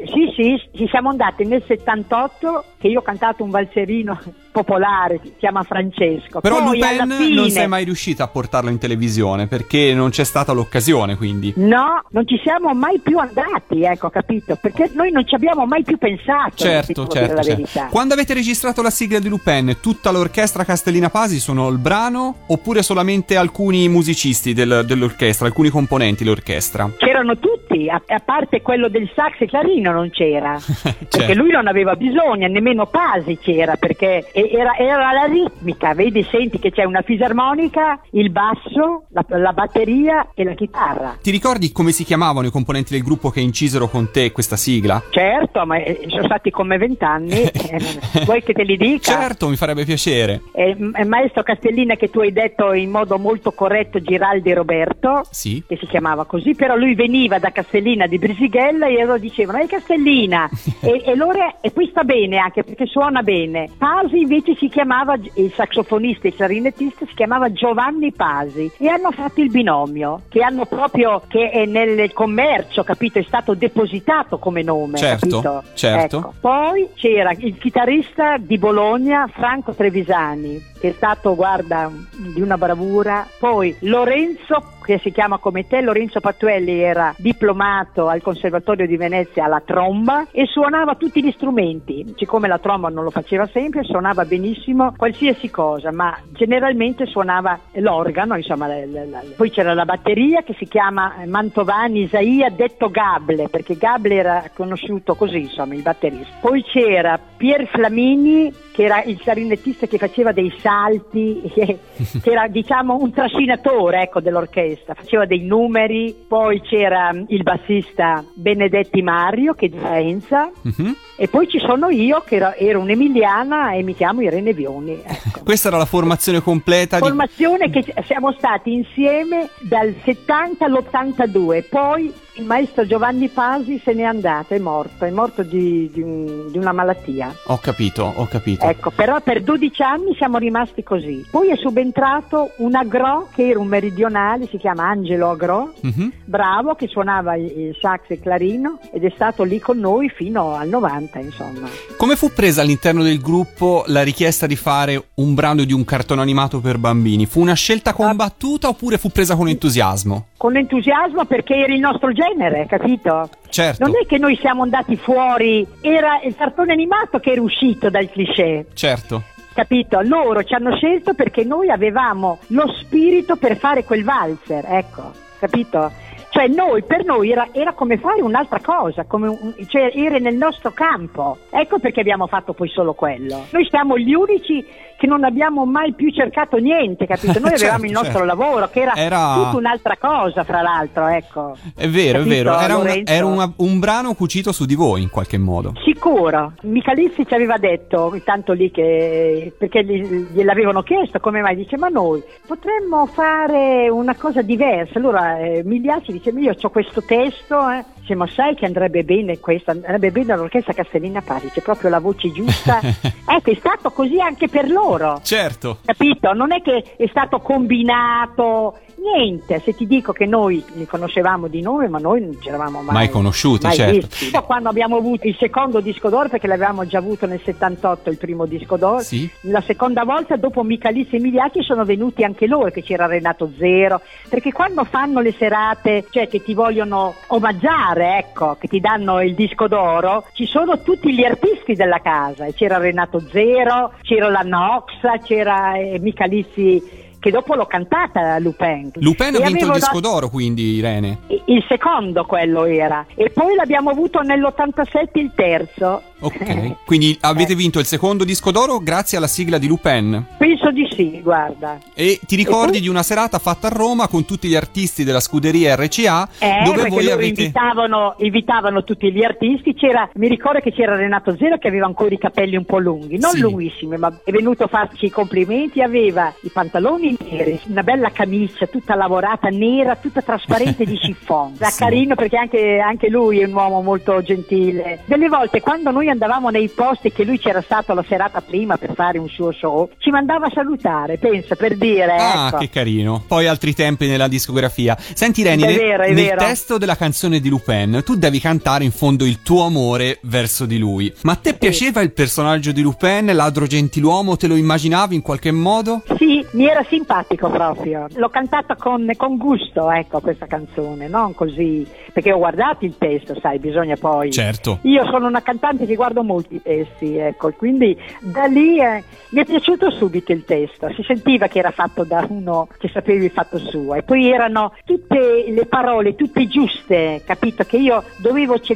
sì, 0.07 0.33
sì, 0.35 0.63
ci 0.75 0.89
siamo 0.89 1.11
andati 1.11 1.45
nel 1.45 1.63
78 1.67 2.65
che 2.79 2.89
io 2.89 3.01
ho 3.01 3.03
cantato 3.03 3.43
un 3.43 3.51
valserino 3.51 4.19
popolare, 4.53 5.21
si 5.23 5.35
chiama 5.39 5.63
Francesco. 5.65 6.41
Però 6.41 6.63
Poi 6.63 6.79
Lupin 6.79 7.17
non 7.35 7.51
sei 7.51 7.69
mai 7.69 7.85
riuscita 7.85 8.25
a 8.25 8.29
portarlo 8.29 8.71
in 8.71 8.79
televisione 8.79 9.47
perché 9.47 9.95
non 9.95 10.11
c'è 10.11 10.25
stata 10.25 10.53
l'occasione, 10.53 11.17
quindi. 11.17 11.53
No, 11.57 12.03
non 12.11 12.27
ci 12.27 12.39
siamo 12.43 12.73
mai 12.75 12.99
più 13.01 13.19
andati, 13.19 13.83
ecco, 13.83 14.11
capito? 14.11 14.57
Perché 14.61 14.91
noi 14.95 15.11
non 15.11 15.27
ci 15.27 15.35
abbiamo 15.35 15.67
mai 15.67 15.83
più 15.83 15.97
pensato. 15.99 16.53
Certo, 16.57 17.07
certo, 17.07 17.43
certo. 17.43 17.87
Quando 17.91 18.15
avete 18.15 18.35
registrato 18.35 18.83
la 18.83 18.91
sigla 18.91 19.19
di 19.19 19.29
Lupin, 19.29 19.77
tutta 19.81 20.11
l'orchestra 20.11 20.65
Castellina 20.65 21.11
Pasi 21.11 21.39
sono 21.39 21.69
il 21.69 21.79
brano 21.79 22.37
oppure 22.49 22.83
solamente 22.83 23.37
alcuni 23.37 23.89
musicisti 23.89 24.53
del- 24.53 24.85
dell'orchestra, 24.87 25.47
alcuni 25.47 25.69
componenti 25.69 26.25
dell'orchestra? 26.25 26.91
C'erano 26.97 27.39
tutti, 27.39 27.89
a, 27.89 28.01
a 28.07 28.21
parte 28.25 28.63
quello 28.63 28.89
del 28.89 29.09
sax 29.15 29.35
e 29.41 29.47
clarino 29.47 29.93
non 29.93 30.11
c'era, 30.11 30.59
perché 30.83 31.07
Certo. 31.09 31.35
lui 31.35 31.51
non 31.51 31.67
aveva 31.67 31.95
bisogno, 31.95 32.47
nemmeno 32.49 32.87
Pasi 32.87 33.39
c'era, 33.41 33.77
perché 33.77 34.27
era, 34.33 34.77
era 34.77 35.13
la 35.13 35.25
ritmica, 35.25 35.95
vedi, 35.95 36.27
senti 36.31 36.59
che 36.59 36.71
c'è 36.71 36.85
una 36.85 37.03
fisarmonica, 37.07 38.01
il 38.13 38.31
basso, 38.31 39.05
la, 39.11 39.25
la 39.29 39.53
batteria 39.53 40.29
e 40.35 40.45
la 40.45 40.55
chitarra. 40.55 41.17
Ti 41.23 41.31
ricordi 41.31 41.73
come 41.73 41.93
si 41.93 42.05
chiamavano 42.05 42.47
i 42.47 42.51
componenti 42.51 42.93
del 42.93 43.03
gruppo 43.03 43.31
che 43.31 43.41
incisero 43.41 43.89
con 43.89 44.11
te 44.11 44.33
questa 44.33 44.57
sigla? 44.57 45.03
Certo, 45.11 45.65
ma 45.65 45.77
eh, 45.77 46.05
sono 46.09 46.25
stati 46.25 46.51
come 46.51 46.77
vent'anni, 46.79 47.31
eh, 47.43 47.81
vuoi 48.27 48.43
che 48.43 48.53
te 48.53 48.63
li 48.65 48.77
dica? 48.77 49.13
Certo, 49.13 49.49
mi 49.49 49.57
farebbe 49.57 49.85
piacere. 49.85 50.43
Eh, 50.53 50.75
m- 50.77 50.93
eh, 50.95 51.05
maestro 51.05 51.43
Castellina 51.43 51.95
che 51.95 52.11
tu 52.11 52.21
hai 52.21 52.33
detto 52.33 52.73
in 52.73 52.91
modo 52.91 53.19
molto 53.19 53.53
corretto 53.53 54.01
Giraldi 54.01 54.53
Roberto, 54.53 55.23
Sì. 55.31 55.63
che 55.67 55.77
si 55.77 55.87
chiamava 55.87 56.25
così, 56.27 56.55
però 56.55 56.77
lui 56.77 56.95
veniva 56.95 57.39
da 57.39 57.51
Castellina 57.51 58.07
di 58.07 58.19
Brisighella 58.19 58.87
e 58.89 59.05
loro 59.05 59.19
dicevano 59.19 59.59
è 59.59 59.67
Castellina 59.67 60.49
e, 60.81 61.03
e, 61.07 61.15
loro- 61.15 61.57
e 61.61 61.71
poi 61.71 61.87
sta 61.91 62.03
bene 62.05 62.39
anche 62.39 62.65
perché 62.65 62.87
suona 62.87 63.23
bene. 63.23 63.71
Pasi 63.79 64.21
invece 64.21 64.55
si 64.57 64.69
chiamava, 64.69 65.15
il 65.35 65.53
saxofonista 65.55 66.27
e 66.27 66.29
il 66.31 66.35
clarinettista 66.37 66.96
si 67.05 67.15
chiamava 67.15 67.53
Giovanni 67.53 68.13
Pasi 68.13 68.71
e 68.79 68.89
hanno 68.89 69.11
fatto 69.11 69.41
il 69.41 69.51
binomio 69.51 70.23
che 70.29 70.43
hanno 70.43 70.65
proprio, 70.65 71.23
che 71.29 71.51
è 71.51 71.67
nel 71.67 72.13
commercio, 72.13 72.83
capito, 72.83 73.19
è 73.19 73.23
stato 73.23 73.55
depositato 73.55 74.39
come 74.39 74.63
nome. 74.63 74.97
Certo, 74.97 75.41
capito? 75.41 75.63
certo. 75.75 76.17
Ecco. 76.19 76.35
Poi 76.41 76.89
c'era 76.95 77.33
il 77.37 77.59
chitarrista 77.59 78.37
di 78.39 78.57
Bologna, 78.57 79.27
Franco 79.27 79.73
Trevisani, 79.75 80.75
che 80.79 80.89
è 80.91 80.93
stato, 80.93 81.35
guarda, 81.35 81.91
di 82.35 82.41
una 82.41 82.57
bravura. 82.59 83.27
Poi 83.39 83.75
Lorenzo, 83.81 84.75
che 84.85 84.99
si 84.99 85.11
chiama 85.11 85.39
come 85.39 85.67
te, 85.67 85.81
Lorenzo 85.81 86.21
Pattuelli 86.21 86.81
era 86.81 87.15
diplomato 87.19 88.09
al 88.09 88.23
Conservatorio 88.23 88.87
di 88.87 88.97
Venezia 88.97 89.45
alla 89.45 89.63
tromba 89.65 90.27
e 90.31 90.47
suonava 90.47 90.95
tutti 90.95 91.23
gli 91.23 91.33
strumenti. 91.33 92.15
Siccome 92.17 92.49
la 92.49 92.59
tromba 92.59 92.89
non 92.89 93.05
lo 93.05 93.11
faceva 93.11 93.47
sempre, 93.47 93.83
suonava 93.85 94.25
benissimo 94.25 94.93
qualsiasi 94.97 95.51
cosa, 95.51 95.93
ma 95.93 96.17
generalmente 96.33 97.07
suonava 97.07 97.59
l'organo, 97.75 98.37
insomma. 98.37 98.67
la- 98.67 98.87
la- 98.87 99.05
la- 99.05 99.23
Poi 99.37 99.51
c'era 99.51 99.75
la 99.75 99.85
batteria 99.85 100.43
che 100.43 100.55
si 100.59 100.67
chiama 100.67 101.15
Mantovani 101.27 102.03
Isaia, 102.03 102.49
detto 102.51 102.91
Gable, 102.91 103.49
perché 103.49 103.77
Gable 103.77 104.15
era 104.15 104.51
conosciuto 104.55 105.15
così, 105.15 105.41
insomma, 105.41 105.75
il 105.75 105.83
batterista. 105.83 106.37
Poi 106.41 106.63
c'era 106.63 107.19
Pier 107.37 107.67
Flamini, 107.67 108.53
che 108.73 108.85
era 108.85 109.03
il 109.03 109.19
clarinettista 109.19 109.87
che 109.87 109.99
faceva 109.99 110.33
dei 110.33 110.53
salti, 110.67 111.43
che, 111.55 111.79
che 112.21 112.31
era 112.31 112.49
diciamo 112.49 112.97
un 113.01 113.13
trascinatore 113.13 114.03
ecco, 114.03 114.21
dell'orchestra, 114.21 114.95
faceva 114.95 115.25
dei 115.25 115.43
numeri, 115.43 116.15
poi 116.27 116.61
c'era 116.61 117.13
mm, 117.13 117.25
il 117.29 117.43
bassista 117.45 118.25
Benedetti 118.35 119.01
Mario 119.03 119.55
che 119.55 119.67
è 119.67 119.69
di 119.69 119.79
Faenza 119.79 120.51
Mhm. 120.63 120.97
e 121.17 121.29
poi 121.29 121.49
ci 121.49 121.59
sono 121.61 121.89
io 121.89 122.23
che 122.27 122.37
ero, 122.37 122.55
ero 122.55 122.81
un'emiliana 122.81 123.73
e 123.73 123.83
mi 123.83 123.95
chiamo 123.95 124.23
Irene 124.23 124.53
Vioni. 124.53 125.01
Ecco. 125.05 125.41
Questa 125.45 125.69
era 125.69 125.77
la 125.77 125.85
formazione 125.85 126.41
completa 126.41 126.97
di... 126.97 127.03
Formazione 127.03 127.71
che 127.71 127.85
siamo 128.05 128.33
stati 128.33 128.73
insieme 128.73 129.49
dal 129.61 129.95
70 130.05 130.65
all'82, 130.65 131.65
poi 131.69 132.13
il 132.39 132.45
maestro 132.45 132.87
Giovanni 132.87 133.29
Pasi 133.29 133.81
se 133.83 133.93
n'è 133.95 134.03
andato, 134.03 134.55
è 134.55 134.59
morto, 134.59 135.05
è 135.05 135.11
morto 135.11 135.43
di, 135.43 135.91
di 135.93 136.03
un- 136.03 136.51
di 136.51 136.59
una 136.59 136.73
malattia. 136.73 137.35
Ho 137.47 137.59
capito, 137.59 138.13
ho 138.15 138.27
capito. 138.27 138.65
Ecco, 138.65 138.91
però 138.91 139.21
per 139.21 139.43
12 139.43 139.83
anni 139.83 140.15
siamo 140.17 140.39
rimasti 140.39 140.83
così. 140.83 141.25
Poi 141.31 141.49
è 141.49 141.57
subentrato 141.57 142.53
un 142.59 142.75
agro 142.75 143.29
che 143.35 143.49
era 143.49 143.59
un 143.59 143.67
meridionale, 143.69 144.47
si 144.49 144.59
chiama 144.59 144.85
Angelo 144.89 145.31
Agro, 145.31 145.73
Mhm. 145.81 146.13
bravo, 146.25 146.75
che 146.75 146.87
suonava 146.89 147.37
il, 147.37 147.45
il 147.45 147.77
sax 147.81 148.01
e 148.09 148.15
il 148.15 148.21
clarino 148.21 148.79
ed 148.93 149.05
è 149.05 149.13
stato 149.15 149.43
lì 149.43 149.59
con 149.59 149.79
noi 149.79 150.09
fino 150.11 150.55
al 150.55 150.69
90, 150.69 151.19
insomma. 151.21 151.69
Come 151.97 152.17
fu 152.17 152.31
presa 152.33 152.61
all'interno 152.63 153.03
del 153.03 153.21
gruppo 153.21 153.85
la 153.87 154.03
richiesta 154.03 154.47
di 154.47 154.57
fare 154.57 155.03
un 155.15 155.35
brano 155.35 155.65
di 155.65 155.73
un 155.73 155.85
cartone 155.85 156.21
animato 156.21 156.61
per 156.61 156.79
bambini? 156.79 157.25
Fu 157.27 157.41
una 157.41 157.55
scelta 157.55 157.93
combattuta 157.95 158.69
oppure 158.69 158.99
fu 158.99 159.09
presa 159.11 159.37
con 159.37 159.49
entusiasmo? 159.49 160.27
Con 160.37 160.57
entusiasmo 160.57 161.25
perché 161.25 161.55
era 161.55 161.73
il 161.73 161.81
nostro 161.81 162.13
genere, 162.13 162.26
capito? 162.67 163.29
Certo, 163.49 163.85
Non 163.85 163.95
è 164.01 164.07
che 164.07 164.19
noi 164.19 164.37
siamo 164.41 164.63
andati 164.63 164.97
fuori, 164.97 165.67
era 165.81 166.21
il 166.23 166.35
cartone 166.35 166.73
animato 166.73 167.19
che 167.19 167.33
era 167.33 167.41
uscito 167.41 167.91
dal 167.91 168.11
cliché. 168.11 168.67
certo. 168.75 169.23
Capito? 169.55 170.01
Loro 170.03 170.43
ci 170.45 170.53
hanno 170.53 170.77
scelto 170.77 171.15
perché 171.15 171.43
noi 171.43 171.71
avevamo 171.71 172.39
lo 172.49 172.71
spirito 172.79 173.37
per 173.37 173.57
fare 173.57 173.85
quel 173.85 174.05
valzer, 174.05 174.67
ecco, 174.69 175.13
capito? 175.39 175.91
Cioè 176.37 176.49
noi, 176.49 176.83
per 176.83 177.03
noi 177.03 177.31
era, 177.31 177.49
era 177.53 177.73
come 177.73 177.97
fare 177.97 178.21
un'altra 178.21 178.61
cosa, 178.63 179.07
un- 179.09 179.55
cioè 179.69 179.91
era 179.95 180.19
nel 180.19 180.35
nostro 180.37 180.71
campo. 180.73 181.39
Ecco 181.49 181.79
perché 181.79 182.01
abbiamo 182.01 182.27
fatto 182.27 182.53
poi 182.53 182.69
solo 182.69 182.93
quello. 182.93 183.47
Noi 183.53 183.67
siamo 183.71 183.97
gli 183.97 184.13
unici 184.13 184.63
che 184.99 185.07
non 185.07 185.25
abbiamo 185.25 185.65
mai 185.65 185.93
più 185.95 186.11
cercato 186.11 186.57
niente, 186.59 187.07
capito? 187.07 187.39
Noi 187.39 187.53
avevamo 187.57 187.57
Certo, 187.57 187.85
il 187.87 187.93
nostro 187.93 188.13
certo. 188.19 188.27
lavoro, 188.27 188.69
che 188.69 188.81
era, 188.81 188.95
Era- 188.95 189.35
tutta 189.35 189.57
un'altra 189.57 189.97
cosa, 189.99 190.45
fra 190.45 190.61
l'altro, 190.61 191.07
ecco. 191.07 191.57
È 191.75 191.89
vero, 191.89 192.19
Capito, 192.19 192.35
è 192.35 192.37
vero. 192.37 192.59
Era, 192.59 192.77
un, 192.77 193.03
era 193.07 193.27
una- 193.27 193.53
un 193.57 193.79
brano 193.79 194.13
cucito 194.15 194.53
su 194.53 194.67
di 194.67 194.75
voi 194.75 195.01
in 195.03 195.11
qualche 195.11 195.39
modo. 195.39 195.73
Sicuro, 195.85 196.53
Michalizzi 196.63 197.27
ci 197.27 197.35
aveva 197.35 197.57
detto, 197.57 198.11
intanto 198.15 198.53
lì 198.53 198.71
che, 198.71 199.53
perché 199.59 199.85
gli- 199.85 200.29
gliel'avevano 200.33 200.83
chiesto, 200.83 201.19
come 201.19 201.41
mai? 201.41 201.57
Dice, 201.57 201.77
ma 201.79 201.89
noi 201.89 202.23
potremmo 202.47 203.07
fare 203.07 203.89
una 203.91 204.15
cosa 204.17 204.43
diversa. 204.43 204.99
Allora 204.99 205.39
eh, 205.39 205.63
Migliacci 205.65 206.13
dice, 206.13 206.26
ma 206.33 206.41
io 206.41 206.55
ho 206.61 206.71
questo 206.71 207.03
testo, 207.03 207.69
eh. 207.71 207.85
dice, 208.01 208.15
ma 208.15 208.27
sai 208.27 208.55
che 208.55 208.67
andrebbe 208.67 209.05
bene 209.05 209.39
questa, 209.39 209.73
andrebbe 209.73 210.11
bene 210.11 210.33
all'orchestra 210.33 210.73
Castellina 210.73 211.21
Pari, 211.21 211.51
c'è 211.51 211.63
proprio 211.63 211.91
la 211.91 212.01
voce 212.01 212.31
giusta. 212.33 212.81
ecco, 212.81 213.51
è 213.51 213.55
stato 213.55 213.91
così 213.91 214.21
anche 214.21 214.49
per 214.49 214.71
loro. 214.71 215.21
Certo. 215.23 215.79
Capito? 215.85 216.33
Non 216.33 216.53
è 216.53 216.61
che 216.63 216.95
è 216.97 217.07
stato 217.09 217.41
combinato, 217.41 218.79
niente. 219.15 219.61
Se 219.61 219.75
ti 219.75 219.87
dico 219.87 220.13
che 220.13 220.27
noi 220.27 220.65
li 220.75 220.87
conoscevamo 220.87 221.47
di 221.49 221.61
nome, 221.63 221.89
ma 221.89 221.99
noi 221.99 222.21
non 222.23 222.37
ci 222.41 222.49
eravamo 222.49 222.83
mai, 222.83 222.95
Mai 222.95 223.09
conosciuti, 223.11 223.67
mai 223.67 223.75
certo. 223.77 224.07
visti. 224.09 224.31
Quando 224.45 224.69
abbiamo 224.69 224.97
avuto 224.97 225.27
il 225.27 225.37
secondo 225.39 225.81
disco 225.81 226.09
d'oro, 226.09 226.29
perché 226.29 226.47
l'avevamo 226.47 226.87
già 226.87 226.99
avuto 226.99 227.27
nel 227.27 227.41
78 227.43 228.11
il 228.11 228.19
primo 228.19 228.47
disco 228.47 228.77
d'oro, 228.77 229.01
Sì. 229.01 229.29
la 229.43 229.61
seconda 229.61 230.05
volta 230.05 230.37
dopo 230.37 230.63
Michalizzi 230.63 231.17
e 231.17 231.21
Migliacchi 231.21 231.63
sono 231.63 231.85
venuti 231.85 232.25
anche 232.25 232.47
loro, 232.47 232.71
che 232.71 232.83
c'era 232.83 233.07
Renato 233.07 233.51
Zero, 233.59 234.01
perché 234.29 234.53
quando 234.53 234.85
fanno 234.85 235.21
le 235.21 235.33
serate, 235.33 236.07
cioè 236.11 236.29
che 236.29 236.43
ti 236.43 236.55
vogliono 236.55 237.15
omaggiare, 237.29 238.19
ecco, 238.19 238.57
che 238.59 238.69
ti 238.69 238.81
danno 238.81 239.21
il 239.23 239.35
disco 239.35 239.69
d'oro, 239.69 240.25
ci 240.33 240.47
sono 240.47 240.81
tutti 240.83 241.13
gli 241.15 241.25
artisti 241.25 241.75
della 241.75 242.01
casa, 242.01 242.47
e 242.47 242.55
c'era 242.55 242.79
Renato 242.79 243.21
Zero, 243.31 243.93
c'era 244.03 244.29
la 244.29 244.41
Nox, 244.45 244.93
c'era 245.25 245.75
eh, 245.77 245.99
Michalizzi 246.01 247.05
che 247.19 247.31
dopo 247.31 247.55
l'ho 247.55 247.67
cantata 247.67 248.39
Lupin. 248.39 248.91
Lupin 248.95 249.35
E 249.35 249.43
ha 249.43 249.47
vinto 249.47 249.67
il 249.67 249.73
disco 249.73 250.01
dato- 250.01 250.01
d'oro, 250.01 250.29
quindi, 250.29 250.75
Irene. 250.75 251.19
il 251.47 251.65
secondo 251.69 252.25
quello 252.25 252.65
era 252.65 253.05
e 253.15 253.31
poi 253.31 253.55
l'abbiamo 253.55 253.91
avuto 253.91 254.21
nell'87 254.21 255.09
il 255.15 255.33
terzo 255.35 256.03
Ok. 256.21 256.77
Quindi 256.87 257.17
avete 257.21 257.53
Eh. 257.53 257.57
vinto 257.57 257.79
il 257.79 257.87
secondo 257.87 258.25
disco 258.25 258.51
d'oro 258.51 258.79
grazie 258.81 259.17
alla 259.19 259.27
sigla 259.27 259.59
di 259.59 259.67
Lupin. 259.67 260.25
penso 260.39 260.71
di 260.71 260.87
sì 260.91 261.21
guarda 261.23 261.79
E 261.95 262.19
ti 262.27 262.37
ricordi 262.37 262.73
poi- 262.73 262.81
di 262.81 262.89
una 262.89 263.03
serata 263.03 263.39
fatta 263.39 263.67
a 263.69 263.71
Roma 263.71 264.09
con 264.09 264.25
tutti 264.25 264.49
gli 264.49 264.55
artisti 264.57 265.05
della 265.05 265.21
scuderia 265.21 265.75
RCA 265.77 266.29
Eh, 266.39 266.63
dove 266.65 266.77
perché 266.77 266.91
voi 266.91 267.03
loro 267.05 267.15
avete 267.17 267.41
invitavano, 267.43 268.15
invitavano 268.19 268.85
tutti 268.85 269.13
gli 269.13 269.23
artisti, 269.23 269.75
c'era, 269.75 270.09
mi 270.15 270.29
ricordo 270.29 270.61
che 270.61 270.73
c'era 270.73 270.97
Renato 270.97 271.37
Zero 271.37 271.59
che 271.59 271.69
aveva 271.69 271.87
ancora 271.87 272.15
i 272.15 272.19
capelli 272.19 272.57
un 272.57 272.65
po' 272.65 272.79
lunghi, 272.79 273.19
non 273.19 273.33
Sì. 273.33 273.41
lunghissimi, 273.41 273.97
ma 273.97 274.13
è 274.25 274.31
venuto 274.31 274.65
a 274.65 274.69
farci 274.69 275.07
i 275.07 275.11
complimenti, 275.11 275.83
aveva 275.83 276.33
i 276.43 276.49
pantaloni 276.51 277.17
neri, 277.31 277.61
una 277.67 277.83
bella 277.83 278.11
camicia 278.11 278.67
tutta 278.67 278.95
lavorata, 278.95 279.49
nera, 279.49 279.97
tutta 279.97 280.23
trasparente 280.23 280.85
di 280.85 280.97
chiffon. 280.99 281.55
Da 281.59 281.67
Sì. 281.69 281.79
carino 281.83 282.15
perché 282.15 282.37
anche, 282.37 282.79
anche 282.79 283.09
lui 283.09 283.41
è 283.41 283.45
un 283.45 283.53
uomo 283.53 283.83
molto 283.83 284.23
gentile. 284.23 285.01
Delle 285.05 285.29
volte 285.29 285.61
quando 285.61 285.91
noi 285.91 286.06
andavamo 286.09 286.49
nei 286.51 286.69
posti 286.69 287.13
che 287.13 287.25
lui 287.25 287.39
c'era 287.39 287.61
stato 287.63 287.95
la 287.95 288.05
serata 288.09 288.41
prima 288.41 288.77
per 288.77 288.95
fare 288.95 289.19
un 289.19 289.29
suo 289.29 289.53
show, 289.53 289.91
ci 289.99 290.11
mandava 290.11 290.47
a 290.47 290.51
salutare, 290.55 291.19
pensa, 291.19 291.55
per 291.57 291.77
dire, 291.77 292.15
Ah, 292.17 292.49
ecco. 292.49 292.59
che 292.59 292.71
carino. 292.71 293.25
Poi 293.27 293.47
altri 293.47 293.75
tempi 293.75 294.07
nella 294.07 294.29
discografia. 294.29 294.97
Senti, 294.99 295.43
Reni, 295.43 295.63
È 295.63 295.67
nel, 295.67 295.77
vero, 295.77 296.03
è 296.05 296.13
nel 296.13 296.25
vero. 296.25 296.39
testo 296.39 296.79
della 296.79 296.97
canzone 296.97 297.41
di 297.41 297.49
Lupin, 297.49 298.03
tu 298.05 298.17
devi 298.17 298.39
cantare 298.41 298.85
in 298.85 298.91
fondo 298.93 299.25
il 299.25 299.43
tuo 299.43 299.65
amore 299.65 300.19
verso 300.23 300.65
di 300.67 300.79
lui. 300.79 301.13
Ma 301.23 301.33
a 301.33 301.37
te 301.37 301.55
piaceva 301.55 302.01
il 302.01 302.13
personaggio 302.13 302.73
di 302.73 302.83
Lupin, 302.83 303.35
ladro 303.35 303.67
gentiluomo? 303.67 304.37
Te 304.37 304.47
lo 304.47 304.57
immaginavi 304.57 305.15
in 305.15 305.23
qualche 305.23 305.51
modo? 305.51 306.03
Sì, 306.17 306.45
mi 306.53 306.67
era 306.69 306.85
simpatico 306.89 307.49
proprio. 307.51 308.07
L'ho 308.15 308.29
cantata 308.29 308.77
con, 308.77 309.11
con 309.17 309.37
gusto, 309.37 309.91
ecco, 309.91 310.21
questa 310.21 310.47
canzone, 310.47 311.09
non 311.09 311.35
così, 311.35 311.87
perché 312.13 312.33
ho 312.33 312.39
guardato 312.39 312.85
il 312.85 312.95
testo, 312.99 313.37
sai, 313.41 313.59
bisogna 313.59 313.97
poi... 313.97 314.31
Certo. 314.33 314.79
Io 314.83 315.05
sono 315.11 315.27
una 315.27 315.43
cantante 315.43 315.87
che 315.87 315.96
guardo 315.97 316.23
molti 316.23 316.63
testi, 316.63 317.17
ecco, 317.17 317.53
quindi 317.53 317.99
da 318.21 318.45
lì 318.45 318.81
eh, 318.81 319.03
mi 319.31 319.41
è 319.41 319.45
piaciuto 319.45 319.91
subito 319.91 320.33
il 320.33 320.45
testo, 320.45 320.89
si 320.95 321.03
sentiva 321.03 321.49
che 321.49 321.59
era 321.59 321.71
fatto 321.71 322.05
da 322.05 322.25
uno 322.29 322.69
che 322.79 322.89
sapeva 322.93 323.25
il 323.25 323.31
fatto 323.31 323.59
suo 323.59 323.95
e 323.95 324.03
poi 324.03 324.31
erano 324.31 324.73
tutte 324.85 325.47
le 325.49 325.67
parole, 325.67 326.15
tutte 326.15 326.47
giuste, 326.47 327.23
capito? 327.25 327.65
Che 327.65 327.77
io 327.77 328.05
dovevo 328.19 328.59
cercare 328.61 328.75